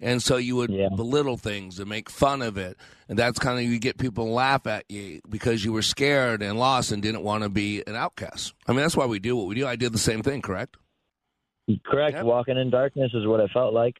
[0.00, 0.88] And so you would yeah.
[0.88, 2.78] belittle things and make fun of it.
[3.08, 6.42] And that's kind of, you get people to laugh at you because you were scared
[6.42, 8.54] and lost and didn't want to be an outcast.
[8.66, 9.66] I mean, that's why we do what we do.
[9.66, 10.78] I did the same thing, correct?
[11.84, 12.16] Correct.
[12.16, 12.24] Yep.
[12.24, 13.96] Walking in darkness is what it felt like.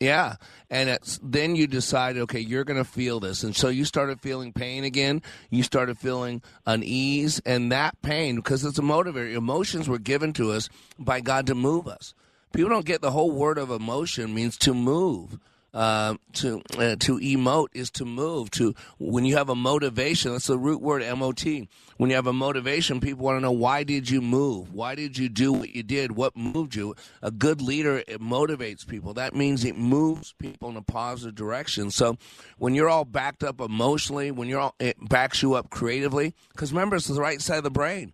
[0.00, 0.36] Yeah,
[0.70, 4.50] and then you decide, okay, you're going to feel this, and so you started feeling
[4.50, 5.20] pain again.
[5.50, 9.34] You started feeling unease, and that pain, because it's a motivator.
[9.34, 12.14] Emotions were given to us by God to move us.
[12.54, 15.38] People don't get the whole word of emotion means to move.
[15.72, 18.50] Uh, to uh, to emote is to move.
[18.50, 21.68] To when you have a motivation, that's the root word M O T.
[21.96, 24.74] When you have a motivation, people want to know why did you move?
[24.74, 26.12] Why did you do what you did?
[26.12, 26.96] What moved you?
[27.22, 29.14] A good leader it motivates people.
[29.14, 31.92] That means it moves people in a positive direction.
[31.92, 32.18] So
[32.58, 36.72] when you're all backed up emotionally, when you're all it backs you up creatively, because
[36.72, 38.12] remember it's the right side of the brain.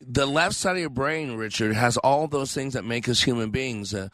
[0.00, 3.50] The left side of your brain, Richard, has all those things that make us human
[3.50, 3.94] beings.
[3.94, 4.10] Uh,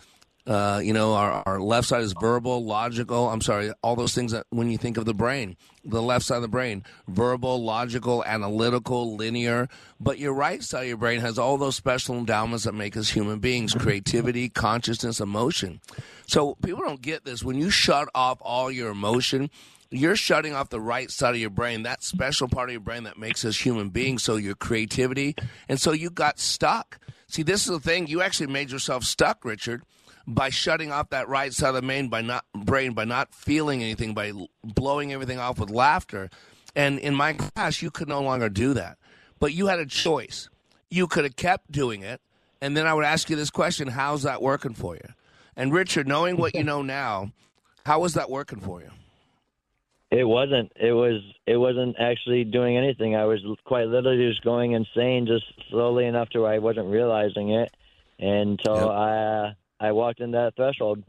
[0.46, 3.28] uh, you know, our, our left side is verbal, logical.
[3.28, 6.36] I'm sorry, all those things that when you think of the brain, the left side
[6.36, 9.68] of the brain, verbal, logical, analytical, linear.
[10.00, 13.10] But your right side of your brain has all those special endowments that make us
[13.10, 15.80] human beings creativity, consciousness, emotion.
[16.26, 17.44] So people don't get this.
[17.44, 19.50] When you shut off all your emotion,
[19.90, 23.04] you're shutting off the right side of your brain, that special part of your brain
[23.04, 24.22] that makes us human beings.
[24.22, 25.36] So your creativity.
[25.68, 26.98] And so you got stuck.
[27.28, 28.06] See, this is the thing.
[28.06, 29.82] You actually made yourself stuck, Richard
[30.26, 33.82] by shutting off that right side of the main by not brain by not feeling
[33.82, 36.30] anything by blowing everything off with laughter
[36.76, 38.98] and in my class you could no longer do that
[39.38, 40.48] but you had a choice
[40.90, 42.20] you could have kept doing it
[42.60, 45.08] and then i would ask you this question how's that working for you
[45.56, 47.32] and richard knowing what you know now
[47.86, 48.90] how was that working for you
[50.10, 50.72] It wasn't.
[50.74, 51.22] It was.
[51.46, 53.14] It wasn't actually doing anything.
[53.14, 57.50] I was quite literally just going insane, just slowly enough to where I wasn't realizing
[57.50, 57.72] it
[58.18, 61.02] until I uh, I walked in that threshold.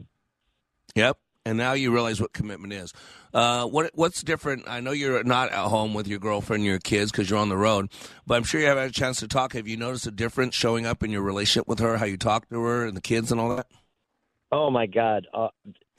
[0.94, 1.18] Yep.
[1.44, 2.92] And now you realize what commitment is.
[3.34, 4.68] Uh, what what's different?
[4.68, 7.48] I know you're not at home with your girlfriend and your kids because you're on
[7.48, 7.90] the road,
[8.26, 9.54] but I'm sure you have had a chance to talk.
[9.54, 11.96] Have you noticed a difference showing up in your relationship with her?
[11.96, 13.66] How you talk to her and the kids and all that?
[14.52, 15.48] Oh my God, uh,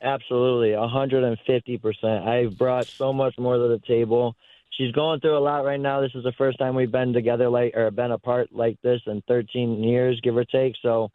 [0.01, 2.25] absolutely, hundred and fifty percent.
[2.25, 4.35] I've brought so much more to the table.
[4.77, 6.01] She's going through a lot right now.
[6.01, 9.21] This is the first time we've been together like or been apart like this in
[9.27, 10.73] 13 years, give or take.
[10.81, 11.09] So,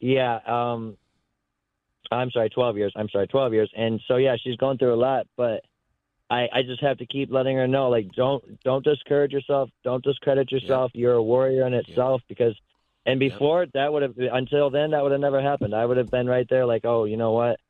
[0.00, 0.96] yeah, um,
[2.14, 2.92] I'm sorry, 12 years.
[2.96, 3.70] I'm sorry, 12 years.
[3.76, 5.64] And so yeah, she's going through a lot, but
[6.30, 10.02] I I just have to keep letting her know like don't don't discourage yourself, don't
[10.04, 10.90] discredit yourself.
[10.94, 12.54] You're a warrior in itself because
[13.06, 15.74] and before that would have until then that would have never happened.
[15.74, 17.60] I would have been right there like, "Oh, you know what?"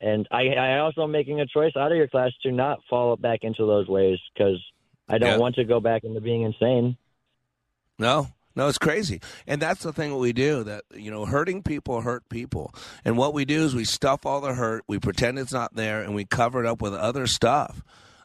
[0.00, 3.16] And I I also am making a choice out of your class to not fall
[3.16, 4.62] back into those ways cuz
[5.08, 6.96] I don't want to go back into being insane.
[7.98, 10.64] No, no, it's crazy, and that's the thing that we do.
[10.64, 12.74] That you know, hurting people hurt people,
[13.04, 16.02] and what we do is we stuff all the hurt, we pretend it's not there,
[16.02, 17.82] and we cover it up with other stuff.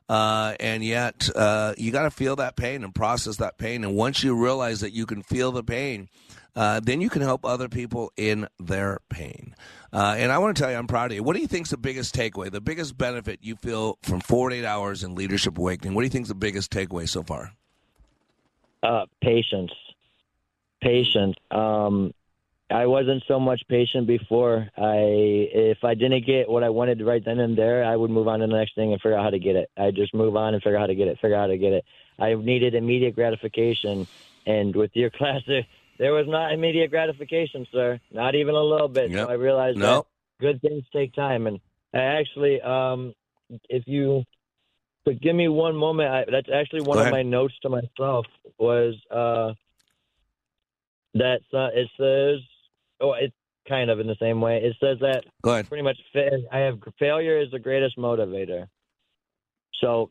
[0.10, 3.84] Uh, and yet, uh, you got to feel that pain and process that pain.
[3.84, 6.08] And once you realize that you can feel the pain,
[6.56, 9.54] uh, then you can help other people in their pain.
[9.92, 11.24] Uh, and I want to tell you, I'm proud of you.
[11.24, 15.04] What do you think's the biggest takeaway, the biggest benefit you feel from 48 hours
[15.04, 15.94] in Leadership Awakening?
[15.94, 17.52] What do you think's the biggest takeaway so far?
[18.84, 19.72] Uh, patience,
[20.82, 21.36] patience.
[21.52, 22.14] Um,
[22.70, 24.68] I wasn't so much patient before.
[24.78, 28.28] I if I didn't get what I wanted right then and there, I would move
[28.28, 29.70] on to the next thing and figure out how to get it.
[29.78, 31.58] I just move on and figure out how to get it, figure out how to
[31.58, 31.86] get it.
[32.20, 34.08] I needed immediate gratification,
[34.46, 35.66] and with your class, there,
[35.98, 38.00] there was not immediate gratification, sir.
[38.12, 39.12] Not even a little bit.
[39.12, 39.28] Yep.
[39.28, 40.08] So I realized Nope.
[40.40, 41.60] that good things take time, and
[41.94, 43.14] I actually, um,
[43.70, 44.26] if you
[45.08, 46.10] but give me one moment.
[46.10, 47.14] I, that's actually one Go of ahead.
[47.14, 48.26] my notes to myself
[48.60, 49.54] was uh,
[51.18, 52.40] that uh, it says,
[53.02, 53.34] oh, it's
[53.68, 54.58] kind of in the same way.
[54.64, 55.68] It says that Go ahead.
[55.68, 58.68] pretty much fa- I have failure is the greatest motivator.
[59.82, 60.10] So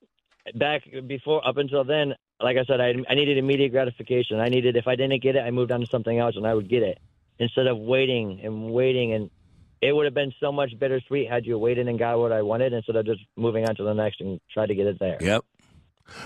[0.54, 4.40] back before up until then, like I said, I, I needed immediate gratification.
[4.40, 6.54] I needed if I didn't get it, I moved on to something else and I
[6.54, 6.98] would get it
[7.38, 9.30] instead of waiting and waiting and
[9.82, 12.72] it would have been so much bittersweet had you waited and got what I wanted
[12.72, 15.18] instead of just moving on to the next and try to get it there.
[15.20, 15.44] Yep.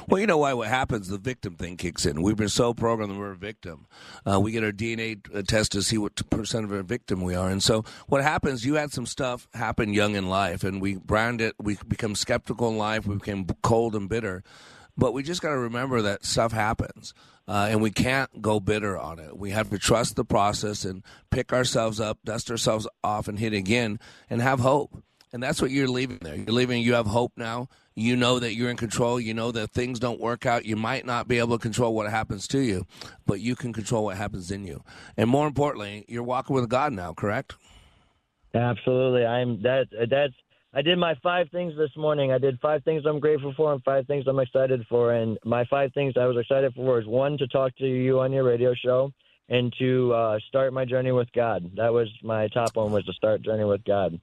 [0.09, 0.55] Well, you know why?
[0.55, 1.09] What happens?
[1.09, 2.23] The victim thing kicks in.
[2.23, 3.87] We've been so programmed that we're a victim.
[4.31, 7.49] Uh, we get our DNA test to see what percent of a victim we are.
[7.49, 8.65] And so, what happens?
[8.65, 11.55] You had some stuff happen young in life, and we brand it.
[11.61, 13.07] We become skeptical in life.
[13.07, 14.43] We became cold and bitter.
[14.97, 17.15] But we just got to remember that stuff happens,
[17.49, 19.37] uh, and we can't go bitter on it.
[19.37, 23.55] We have to trust the process and pick ourselves up, dust ourselves off, and hit
[23.55, 25.03] again, and have hope.
[25.33, 26.35] And that's what you're leaving there.
[26.35, 26.83] You're leaving.
[26.83, 27.69] You have hope now.
[27.95, 29.21] You know that you're in control.
[29.21, 30.65] You know that things don't work out.
[30.65, 32.87] You might not be able to control what happens to you,
[33.27, 34.83] but you can control what happens in you.
[35.17, 37.13] And more importantly, you're walking with God now.
[37.13, 37.55] Correct?
[38.55, 39.25] Absolutely.
[39.25, 40.35] I'm that that's
[40.73, 42.33] I did my five things this morning.
[42.33, 45.13] I did five things I'm grateful for and five things I'm excited for.
[45.13, 48.33] And my five things I was excited for was one to talk to you on
[48.33, 49.13] your radio show
[49.49, 51.71] and to uh, start my journey with God.
[51.77, 54.21] That was my top one was to start journey with God.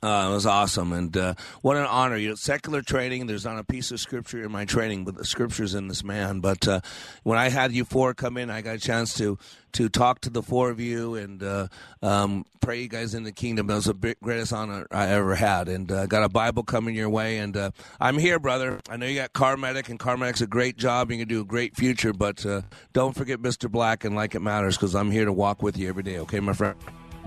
[0.00, 2.16] Uh, it was awesome, and uh, what an honor!
[2.16, 3.26] You know, secular training.
[3.26, 6.38] There's not a piece of scripture in my training, but the scripture's in this man.
[6.38, 6.80] But uh,
[7.24, 9.38] when I had you four come in, I got a chance to
[9.72, 11.66] to talk to the four of you and uh,
[12.00, 13.68] um, pray you guys in the kingdom.
[13.70, 17.10] It was the greatest honor I ever had, and uh, got a Bible coming your
[17.10, 17.38] way.
[17.38, 18.80] And uh, I'm here, brother.
[18.88, 21.10] I know you got Carmedic, and Carmedic's a great job.
[21.10, 22.46] You can do a great future, but
[22.92, 23.68] don't forget Mr.
[23.68, 26.18] Black and like it matters because I'm here to walk with you every day.
[26.20, 26.76] Okay, my friend.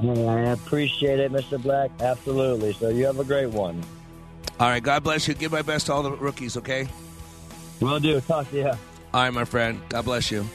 [0.04, 1.62] I appreciate it, Mr.
[1.62, 1.92] Black.
[2.00, 2.74] Absolutely.
[2.74, 3.84] So you have a great one.
[4.60, 4.82] All right.
[4.82, 5.34] God bless you.
[5.34, 6.88] Give my best to all the rookies, okay?
[7.80, 8.22] Will do.
[8.22, 8.68] Talk to you.
[8.68, 8.78] All
[9.14, 9.82] right, my friend.
[9.90, 10.46] God bless you.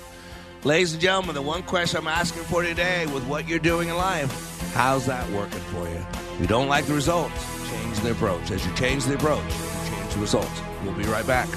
[0.64, 3.96] Ladies and gentlemen, the one question I'm asking for today with what you're doing in
[3.96, 6.04] life, how's that working for you?
[6.34, 7.34] If you don't like the results,
[7.70, 8.50] change the approach.
[8.50, 10.60] As you change the approach, you change the results.
[10.82, 11.48] We'll be right back.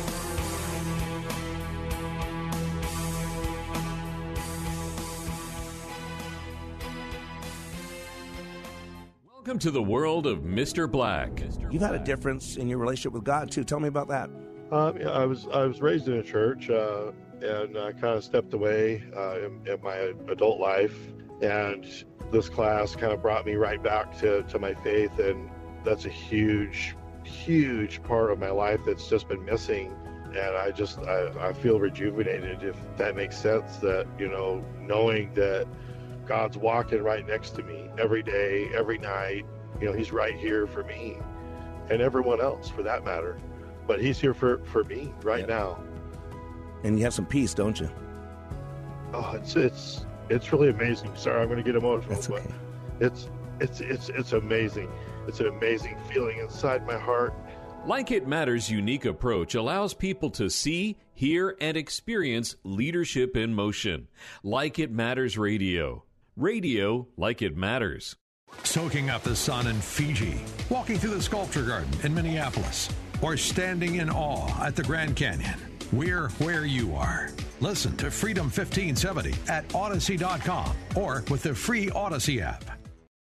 [9.50, 10.89] Welcome to the world of Mr.
[10.89, 11.41] Black.
[11.72, 13.64] You've had a difference in your relationship with God too.
[13.64, 14.30] Tell me about that.
[14.72, 18.24] Um, yeah, I was I was raised in a church uh, and I kind of
[18.24, 20.95] stepped away uh, in, in, my adult life,
[21.41, 21.84] and
[22.32, 25.50] this class kind of brought me right back to, to my faith, and
[25.84, 29.91] that's a huge, huge part of my life that's just been missing.
[30.28, 33.78] And I just I, I feel rejuvenated, if that makes sense.
[33.78, 35.68] That you know, knowing that
[36.30, 39.47] God's walking right next to me every day, every night.
[39.82, 41.17] You know, He's right here for me
[41.89, 43.39] and everyone else for that matter.
[43.88, 45.84] But He's here for, for me right now.
[46.84, 47.89] And you have some peace, don't you?
[49.11, 51.11] Oh, it's it's it's really amazing.
[51.15, 52.43] Sorry, I'm going to get emotional, That's okay.
[52.99, 53.27] but it's
[53.59, 54.89] it's it's it's amazing.
[55.27, 57.34] It's an amazing feeling inside my heart.
[57.88, 64.07] Like It Matters' unique approach allows people to see, hear, and experience leadership in motion.
[64.43, 66.03] Like It Matters Radio
[66.36, 68.15] Radio like it matters.
[68.63, 72.89] Soaking up the sun in Fiji, walking through the sculpture garden in Minneapolis,
[73.21, 75.59] or standing in awe at the Grand Canyon.
[75.91, 77.30] We're where you are.
[77.59, 82.78] Listen to Freedom 1570 at Audacy.com or with the free Audacy app.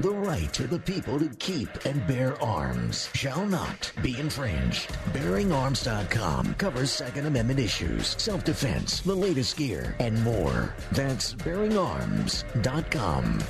[0.00, 4.90] The right of the people to keep and bear arms shall not be infringed.
[5.12, 10.72] BearingArms.com covers Second Amendment issues, self defense, the latest gear, and more.
[10.92, 13.42] That's BearingArms.com.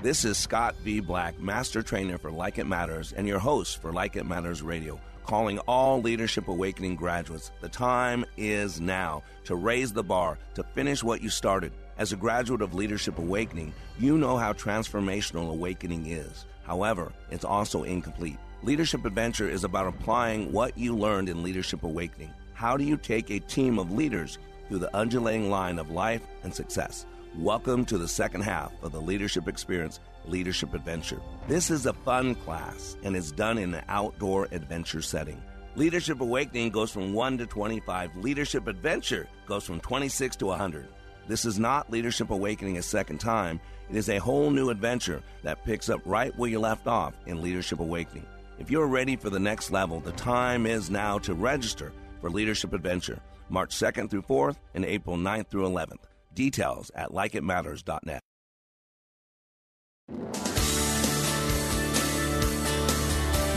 [0.00, 1.00] This is Scott V.
[1.00, 4.98] Black, Master Trainer for Like It Matters, and your host for Like It Matters Radio,
[5.26, 7.52] calling all Leadership Awakening graduates.
[7.60, 11.74] The time is now to raise the bar, to finish what you started.
[12.00, 16.46] As a graduate of Leadership Awakening, you know how transformational awakening is.
[16.62, 18.38] However, it's also incomplete.
[18.62, 22.32] Leadership Adventure is about applying what you learned in Leadership Awakening.
[22.54, 26.54] How do you take a team of leaders through the undulating line of life and
[26.54, 27.04] success?
[27.36, 31.20] Welcome to the second half of the Leadership Experience Leadership Adventure.
[31.48, 35.42] This is a fun class and is done in an outdoor adventure setting.
[35.76, 38.16] Leadership Awakening goes from 1 to 25.
[38.16, 40.88] Leadership Adventure goes from 26 to 100.
[41.30, 43.60] This is not Leadership Awakening a second time.
[43.88, 47.40] It is a whole new adventure that picks up right where you left off in
[47.40, 48.26] Leadership Awakening.
[48.58, 52.72] If you're ready for the next level, the time is now to register for Leadership
[52.72, 56.02] Adventure, March 2nd through 4th and April 9th through 11th.
[56.34, 58.22] Details at likeitmatters.net.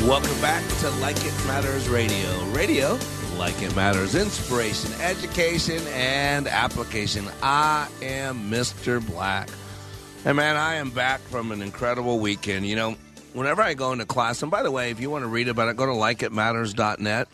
[0.07, 2.45] Welcome back to Like It Matters Radio.
[2.51, 2.99] Radio
[3.37, 4.15] like it matters.
[4.15, 7.25] Inspiration, education, and application.
[7.41, 9.05] I am Mr.
[9.05, 9.49] Black.
[10.25, 12.65] And man, I am back from an incredible weekend.
[12.65, 12.95] You know,
[13.33, 15.69] whenever I go into class, and by the way, if you want to read about
[15.69, 17.27] it, go to likeitmatters.net.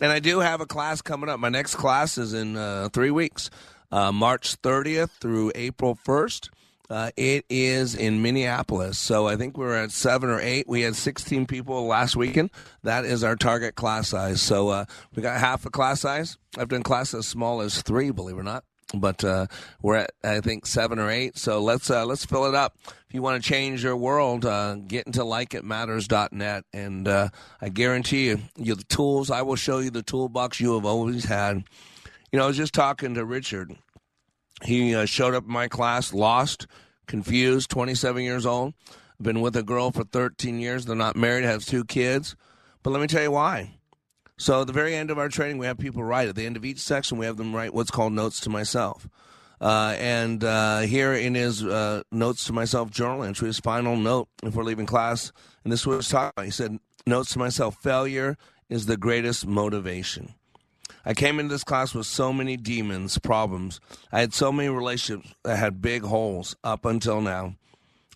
[0.00, 1.40] And I do have a class coming up.
[1.40, 3.50] My next class is in uh, three weeks,
[3.92, 6.50] uh, March 30th through April 1st.
[6.90, 8.98] Uh, it is in Minneapolis.
[8.98, 10.68] So I think we are at seven or eight.
[10.68, 12.50] We had 16 people last weekend.
[12.82, 14.42] That is our target class size.
[14.42, 16.36] So uh, we got half a class size.
[16.58, 18.64] I've done classes as small as three, believe it or not.
[18.94, 19.46] But uh,
[19.82, 21.38] we're at I think seven or eight.
[21.38, 22.76] So let's uh, let's fill it up.
[22.86, 27.28] If you want to change your world, uh, get into likeitmatters.net, and uh,
[27.60, 29.32] I guarantee you, you the tools.
[29.32, 31.64] I will show you the toolbox you have always had.
[32.30, 33.74] You know, I was just talking to Richard
[34.62, 36.66] he uh, showed up in my class, lost,
[37.06, 38.74] confused, 27 years old,
[39.20, 40.84] been with a girl for 13 years.
[40.84, 42.36] They're not married, have two kids.
[42.82, 43.78] But let me tell you why.
[44.36, 46.28] So at the very end of our training, we have people write.
[46.28, 49.08] At the end of each section, we have them write what's called notes to myself.
[49.60, 54.28] Uh, and uh, here in his uh, notes to myself journal entry, his final note
[54.42, 55.32] before leaving class,
[55.62, 56.44] and this was talking about.
[56.44, 58.36] He said, "Notes to myself: Failure
[58.68, 60.34] is the greatest motivation."
[61.06, 63.80] I came into this class with so many demons, problems.
[64.10, 67.56] I had so many relationships that had big holes up until now.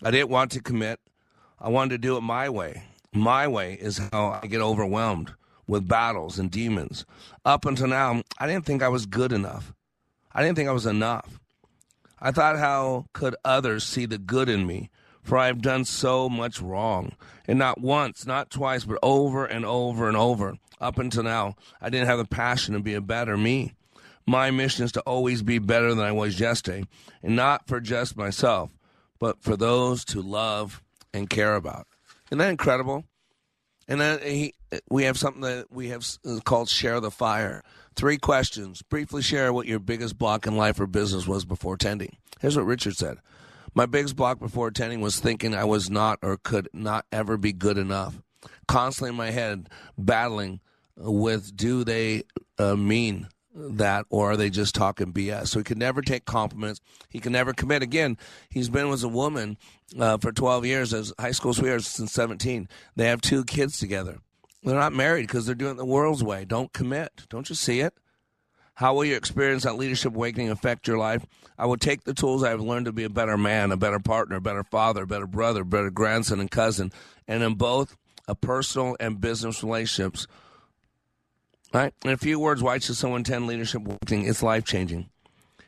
[0.01, 0.99] I didn't want to commit.
[1.59, 2.83] I wanted to do it my way.
[3.13, 5.33] My way is how I get overwhelmed
[5.67, 7.05] with battles and demons.
[7.45, 9.73] Up until now, I didn't think I was good enough.
[10.33, 11.39] I didn't think I was enough.
[12.19, 14.89] I thought, how could others see the good in me?
[15.21, 17.13] For I have done so much wrong.
[17.47, 20.57] And not once, not twice, but over and over and over.
[20.79, 23.73] Up until now, I didn't have the passion to be a better me.
[24.25, 26.85] My mission is to always be better than I was yesterday,
[27.23, 28.71] and not for just myself,
[29.19, 30.81] but for those to love
[31.13, 31.87] and care about.
[32.27, 33.05] Isn't that incredible?
[33.87, 34.53] And then he,
[34.89, 36.05] we have something that we have
[36.43, 37.63] called Share the Fire.
[37.95, 38.83] Three questions.
[38.83, 42.15] Briefly share what your biggest block in life or business was before attending.
[42.39, 43.17] Here's what Richard said
[43.73, 47.51] My biggest block before attending was thinking I was not or could not ever be
[47.51, 48.21] good enough.
[48.67, 50.59] Constantly in my head, battling
[50.99, 52.23] with do they
[52.57, 55.47] uh, mean that or are they just talking BS?
[55.47, 56.81] So he could never take compliments.
[57.09, 57.81] He can never commit.
[57.81, 58.17] Again,
[58.49, 59.57] he's been with a woman
[59.97, 62.67] uh, for 12 years as high school sweethearts since 17.
[62.95, 64.19] They have two kids together.
[64.63, 66.45] They're not married because they're doing it the world's way.
[66.45, 67.25] Don't commit.
[67.29, 67.93] Don't you see it?
[68.79, 71.25] How will your experience at Leadership Awakening affect your life?
[71.57, 74.37] I will take the tools I've learned to be a better man, a better partner,
[74.37, 76.93] a better father, a better brother, a better grandson and cousin,
[77.27, 80.27] and in both a personal and business relationships.
[81.73, 81.93] Right?
[82.03, 84.27] In a few words, why should someone attend Leadership Awakening?
[84.27, 85.09] It's life changing.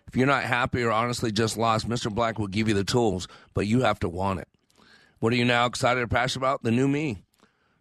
[0.08, 2.14] If you're not happy or honestly just lost, Mr.
[2.14, 4.48] Black will give you the tools, but you have to want it.
[5.20, 6.64] What are you now excited or passionate about?
[6.64, 7.24] The new me.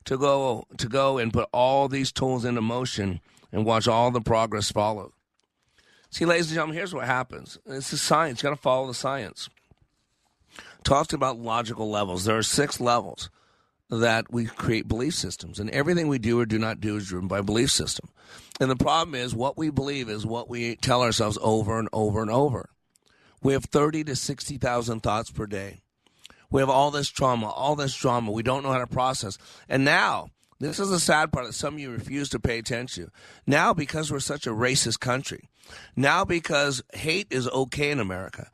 [0.04, 3.20] To go to go and put all these tools into motion
[3.52, 5.12] and watch all the progress follow.
[6.10, 7.58] See, ladies and gentlemen, here's what happens.
[7.66, 8.42] It's the science.
[8.42, 9.48] You got to follow the science.
[10.82, 12.24] Talks about logical levels.
[12.24, 13.30] There are six levels
[13.90, 17.28] that we create belief systems, and everything we do or do not do is driven
[17.28, 18.08] by belief system.
[18.60, 22.22] And the problem is, what we believe is what we tell ourselves over and over
[22.22, 22.70] and over.
[23.42, 25.80] We have thirty to sixty thousand thoughts per day.
[26.50, 28.32] We have all this trauma, all this drama.
[28.32, 29.38] We don't know how to process.
[29.68, 30.28] And now,
[30.58, 33.10] this is the sad part that some of you refuse to pay attention to.
[33.46, 35.48] Now, because we're such a racist country,
[35.96, 38.50] now because hate is okay in America,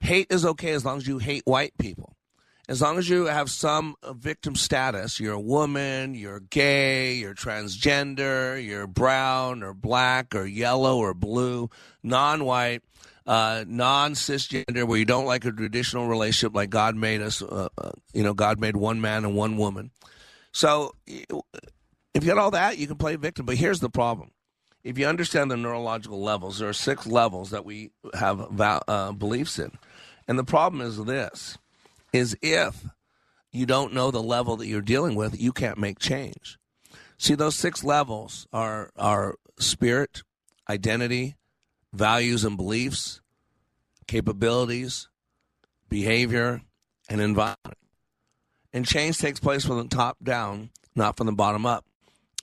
[0.00, 2.14] hate is okay as long as you hate white people
[2.68, 8.62] as long as you have some victim status, you're a woman, you're gay, you're transgender,
[8.62, 11.70] you're brown or black or yellow or blue,
[12.02, 12.82] non white,
[13.26, 17.68] uh, non cisgender, where you don't like a traditional relationship like God made us, uh,
[17.78, 19.90] uh, you know, God made one man and one woman.
[20.52, 21.26] So if
[22.22, 23.46] you got all that, you can play victim.
[23.46, 24.30] But here's the problem.
[24.84, 29.58] If you understand the neurological levels, there are six levels that we have uh, beliefs
[29.58, 29.72] in.
[30.26, 31.56] And the problem is this
[32.12, 32.86] is if
[33.52, 36.58] you don't know the level that you're dealing with, you can't make change.
[37.18, 40.22] See, those six levels are, are spirit,
[40.68, 41.36] identity,
[41.92, 43.20] values and beliefs,
[44.06, 45.08] capabilities,
[45.88, 46.62] behavior,
[47.08, 47.78] and environment.
[48.72, 51.84] And change takes place from the top down, not from the bottom up.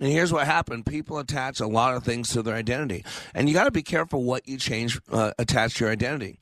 [0.02, 3.06] And here's what happened people attach a lot of things to their identity.
[3.34, 6.40] And you got to be careful what you change, uh, attach to your identity.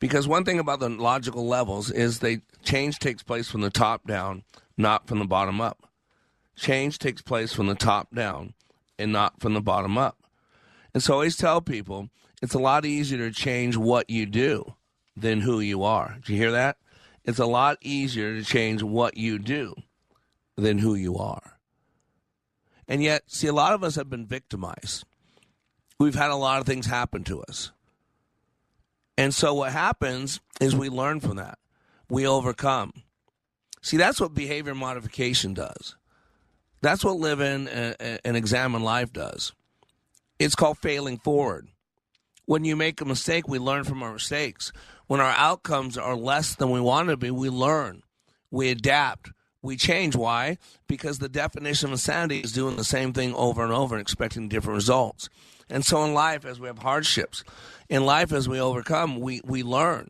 [0.00, 4.06] Because one thing about the logical levels is they change takes place from the top
[4.06, 4.44] down,
[4.76, 5.90] not from the bottom up.
[6.56, 8.54] Change takes place from the top down
[8.98, 10.18] and not from the bottom up.
[10.94, 12.10] And so I always tell people
[12.42, 14.74] it's a lot easier to change what you do
[15.16, 16.18] than who you are.
[16.24, 16.76] Do you hear that?
[17.24, 19.74] It's a lot easier to change what you do
[20.56, 21.58] than who you are.
[22.86, 25.04] And yet, see, a lot of us have been victimized.
[26.00, 27.70] We've had a lot of things happen to us.
[29.18, 31.58] And so what happens is we learn from that.
[32.08, 32.92] We overcome.
[33.82, 35.96] See, that's what behavior modification does.
[36.80, 39.52] That's what live in and examine life does.
[40.38, 41.66] It's called failing forward.
[42.46, 44.72] When you make a mistake, we learn from our mistakes.
[45.08, 48.02] When our outcomes are less than we want to be, we learn,
[48.52, 50.14] we adapt, we change.
[50.14, 50.58] Why?
[50.86, 54.48] Because the definition of insanity is doing the same thing over and over and expecting
[54.48, 55.28] different results.
[55.70, 57.44] And so in life, as we have hardships,
[57.88, 60.08] in life as we overcome, we, we learn.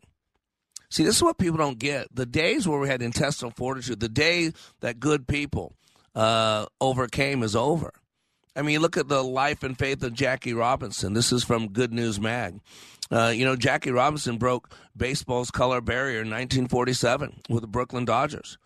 [0.89, 2.07] See, this is what people don't get.
[2.13, 5.73] The days where we had intestinal fortitude, the day that good people
[6.15, 7.93] uh, overcame is over.
[8.55, 11.13] I mean, look at the life and faith of Jackie Robinson.
[11.13, 12.59] This is from Good News Mag.
[13.11, 18.57] Uh, you know, Jackie Robinson broke baseball's color barrier in 1947 with the Brooklyn Dodgers.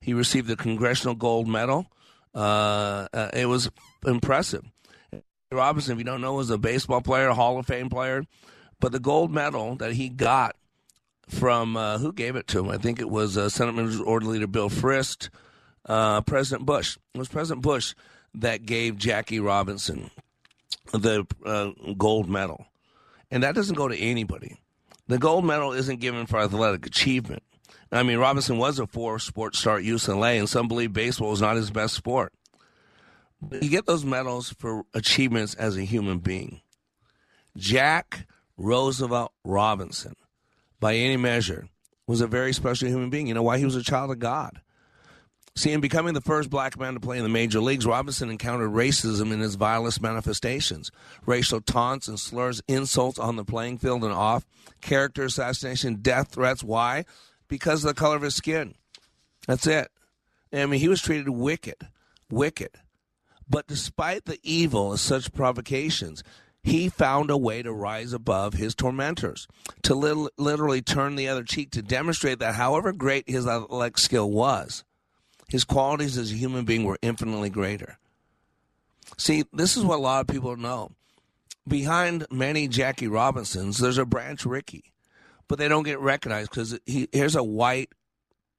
[0.00, 1.86] He received the Congressional Gold Medal.
[2.34, 3.70] Uh, uh, it was
[4.06, 4.64] impressive.
[5.54, 8.24] Robinson, if you don't know, was a baseball player, a Hall of Fame player.
[8.80, 10.56] But the gold medal that he got
[11.28, 12.68] from uh, who gave it to him?
[12.68, 15.30] I think it was uh, Senate Majority Leader Bill Frist,
[15.86, 16.98] uh, President Bush.
[17.14, 17.94] It was President Bush
[18.34, 20.10] that gave Jackie Robinson
[20.92, 22.66] the uh, gold medal,
[23.30, 24.58] and that doesn't go to anybody.
[25.08, 27.42] The gold medal isn't given for athletic achievement.
[27.90, 31.56] I mean, Robinson was a four-sport star at UCLA, and some believe baseball was not
[31.56, 32.32] his best sport.
[33.50, 36.60] You get those medals for achievements as a human being.
[37.56, 38.26] Jack
[38.56, 40.14] Roosevelt Robinson,
[40.80, 41.68] by any measure,
[42.06, 43.26] was a very special human being.
[43.26, 43.58] You know why?
[43.58, 44.60] He was a child of God.
[45.54, 48.70] See, in becoming the first black man to play in the major leagues, Robinson encountered
[48.70, 50.90] racism in its vilest manifestations
[51.26, 54.46] racial taunts and slurs, insults on the playing field and off,
[54.80, 56.64] character assassination, death threats.
[56.64, 57.04] Why?
[57.48, 58.76] Because of the color of his skin.
[59.46, 59.90] That's it.
[60.54, 61.88] I mean, he was treated wicked,
[62.30, 62.70] wicked.
[63.52, 66.24] But despite the evil of such provocations,
[66.62, 69.46] he found a way to rise above his tormentors,
[69.82, 74.30] to li- literally turn the other cheek, to demonstrate that however great his athletic skill
[74.30, 74.84] was,
[75.48, 77.98] his qualities as a human being were infinitely greater.
[79.18, 80.92] See, this is what a lot of people know.
[81.68, 84.94] Behind many Jackie Robinsons, there's a Branch Rickey,
[85.46, 87.90] but they don't get recognized because he, here's a white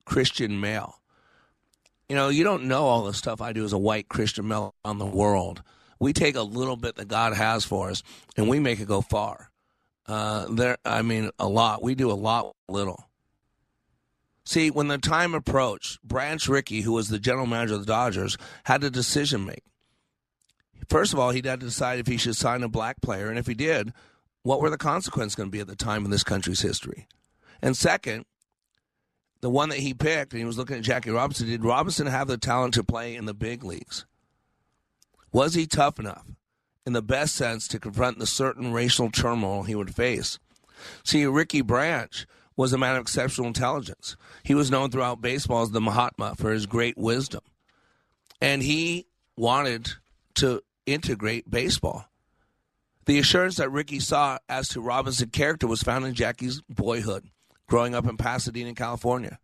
[0.05, 0.99] Christian male.
[2.09, 4.75] You know, you don't know all the stuff I do as a white Christian male
[4.83, 5.63] on the world
[6.03, 8.03] we take a little bit that God has for us
[8.35, 9.49] and we make it go far.
[10.05, 11.81] Uh, there, I mean, a lot.
[11.81, 13.09] We do a lot little.
[14.43, 18.37] See, when the time approached, Branch Rickey, who was the general manager of the Dodgers,
[18.65, 19.63] had a decision make.
[20.89, 23.39] First of all, he had to decide if he should sign a black player, and
[23.39, 23.93] if he did,
[24.41, 27.07] what were the consequences going to be at the time in this country's history?
[27.61, 28.25] And second,
[29.43, 32.29] the one that he picked, and he was looking at Jackie Robinson, did Robinson have
[32.29, 34.05] the talent to play in the big leagues?
[35.33, 36.25] Was he tough enough,
[36.85, 40.39] in the best sense, to confront the certain racial turmoil he would face?
[41.03, 42.25] See, Rickey Branch
[42.55, 44.15] was a man of exceptional intelligence.
[44.43, 47.41] He was known throughout baseball as the Mahatma for his great wisdom.
[48.39, 49.89] And he wanted
[50.35, 52.05] to integrate baseball.
[53.07, 57.27] The assurance that Rickey saw as to Robinson's character was found in Jackie's boyhood,
[57.73, 59.39] growing up in Pasadena, California.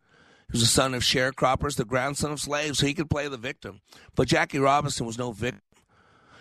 [0.52, 3.38] He was the son of sharecroppers, the grandson of slaves, so he could play the
[3.38, 3.82] victim.
[4.14, 5.64] But Jackie Robinson was no victim.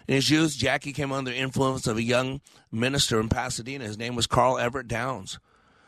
[0.06, 3.86] In his youth, Jackie came under the influence of a young minister in Pasadena.
[3.86, 5.38] His name was Carl Everett Downs,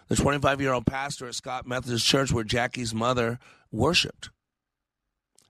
[0.08, 3.38] the 25 year old pastor at Scott Methodist Church where Jackie's mother
[3.70, 4.30] worshiped.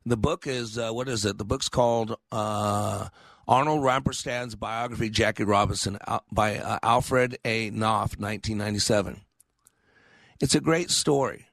[0.05, 1.39] The book is, uh, what is it?
[1.39, 3.07] The book's called uh,
[3.47, 5.97] Arnold Rampersad's biography, Jackie Robinson,
[6.33, 7.71] by uh, Alfred A.
[7.71, 9.21] Knopf, 1997.
[10.41, 11.47] It's a great story.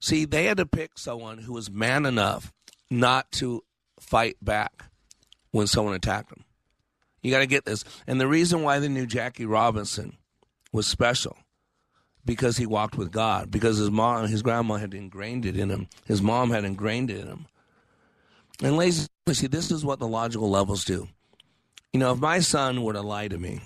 [0.00, 2.52] See, they had to pick someone who was man enough
[2.90, 3.64] not to
[3.98, 4.84] fight back
[5.50, 6.44] when someone attacked him.
[7.22, 7.82] You got to get this.
[8.06, 10.16] And the reason why they knew Jackie Robinson
[10.72, 11.36] was special
[12.24, 15.88] because he walked with God, because his mom, his grandma had ingrained it in him.
[16.04, 17.46] His mom had ingrained it in him.
[18.62, 21.08] And ladies, see, this is what the logical levels do.
[21.92, 23.60] You know, if my son were to lie to me,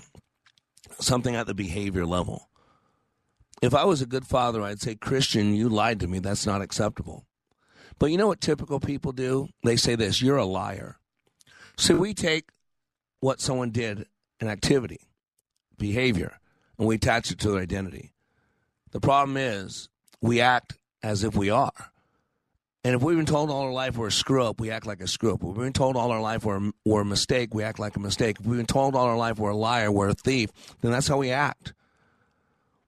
[0.99, 2.49] something at the behavior level,
[3.61, 6.19] if I was a good father, I'd say, Christian, you lied to me.
[6.19, 7.25] That's not acceptable.
[7.99, 9.49] But you know what typical people do?
[9.63, 10.97] They say this you're a liar.
[11.77, 12.49] So we take
[13.19, 14.07] what someone did,
[14.39, 15.01] an activity,
[15.77, 16.39] behavior,
[16.77, 18.11] and we attach it to their identity.
[18.91, 19.87] The problem is
[20.21, 21.91] we act as if we are.
[22.83, 25.01] And if we've been told all our life we're a screw up, we act like
[25.01, 25.41] a screw up.
[25.41, 27.99] If we've been told all our life we're, we're a mistake, we act like a
[27.99, 28.37] mistake.
[28.39, 30.49] If we've been told all our life we're a liar, we're a thief,
[30.81, 31.73] then that's how we act.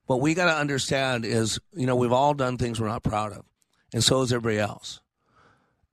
[0.05, 3.31] What we got to understand is, you know, we've all done things we're not proud
[3.31, 3.45] of,
[3.93, 4.99] and so is everybody else.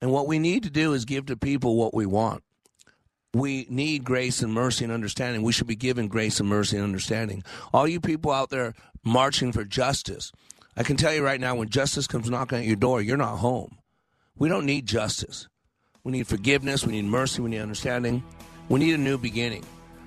[0.02, 2.42] And what we need to do is give to people what we want
[3.32, 5.42] we need grace and mercy and understanding.
[5.42, 7.44] We should be given grace and mercy and understanding.
[7.72, 10.32] All you people out there marching for justice,
[10.76, 13.36] I can tell you right now, when justice comes knocking at your door, you're not
[13.36, 13.78] home.
[14.36, 15.48] We don't need justice.
[16.02, 16.84] We need forgiveness.
[16.84, 17.42] We need mercy.
[17.42, 18.24] We need understanding.
[18.68, 19.64] We need a new beginning.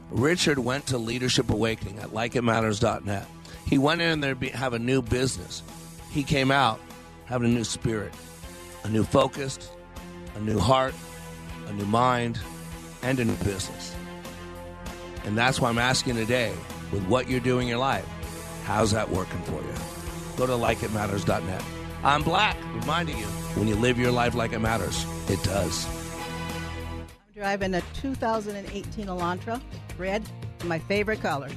[0.10, 3.28] Richard went to Leadership Awakening at likeitmatters.net.
[3.74, 5.64] He went in there to have a new business.
[6.12, 6.80] He came out
[7.26, 8.14] having a new spirit,
[8.84, 9.58] a new focus,
[10.36, 10.94] a new heart,
[11.66, 12.40] a new mind
[13.02, 13.96] and a new business.
[15.26, 16.54] And that's why I'm asking today,
[16.92, 18.06] with what you're doing in your life,
[18.66, 19.74] how's that working for you?
[20.38, 21.64] Go to likeitmatters.net.
[22.04, 25.88] I'm Black, reminding you, when you live your life like it matters, it does.
[25.88, 29.60] I'm driving a 2018 Elantra,
[29.98, 30.22] red,
[30.64, 31.50] my favorite color.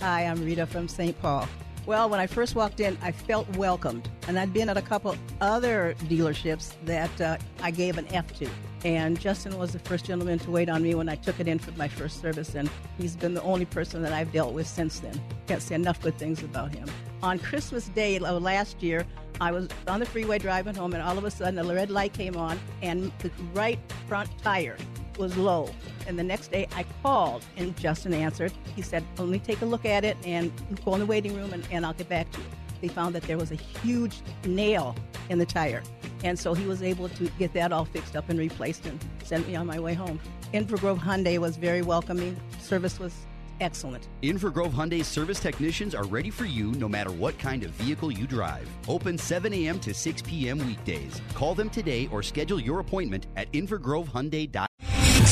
[0.00, 1.20] Hi, I'm Rita from St.
[1.20, 1.48] Paul.
[1.86, 4.08] Well, when I first walked in, I felt welcomed.
[4.26, 8.48] And I'd been at a couple other dealerships that uh, I gave an F to.
[8.84, 11.58] And Justin was the first gentleman to wait on me when I took it in
[11.58, 12.54] for my first service.
[12.54, 15.20] And he's been the only person that I've dealt with since then.
[15.46, 16.88] Can't say enough good things about him.
[17.22, 19.06] On Christmas Day of last year,
[19.40, 22.12] I was on the freeway driving home, and all of a sudden, a red light
[22.12, 24.76] came on, and the right front tire
[25.18, 25.70] was low.
[26.06, 28.52] And the next day I called and Justin answered.
[28.76, 30.52] He said, me take a look at it and
[30.84, 32.46] go in the waiting room and, and I'll get back to you.
[32.80, 34.94] They found that there was a huge nail
[35.30, 35.82] in the tire.
[36.22, 39.46] And so he was able to get that all fixed up and replaced and sent
[39.48, 40.20] me on my way home.
[40.52, 42.36] Inver Grove Hyundai was very welcoming.
[42.60, 43.14] Service was
[43.60, 44.08] excellent.
[44.22, 48.10] Inver Grove Hyundai service technicians are ready for you no matter what kind of vehicle
[48.10, 48.68] you drive.
[48.88, 49.78] Open 7 a.m.
[49.80, 50.58] to 6 p.m.
[50.66, 51.20] weekdays.
[51.34, 54.93] Call them today or schedule your appointment at invergrovehyundai.com.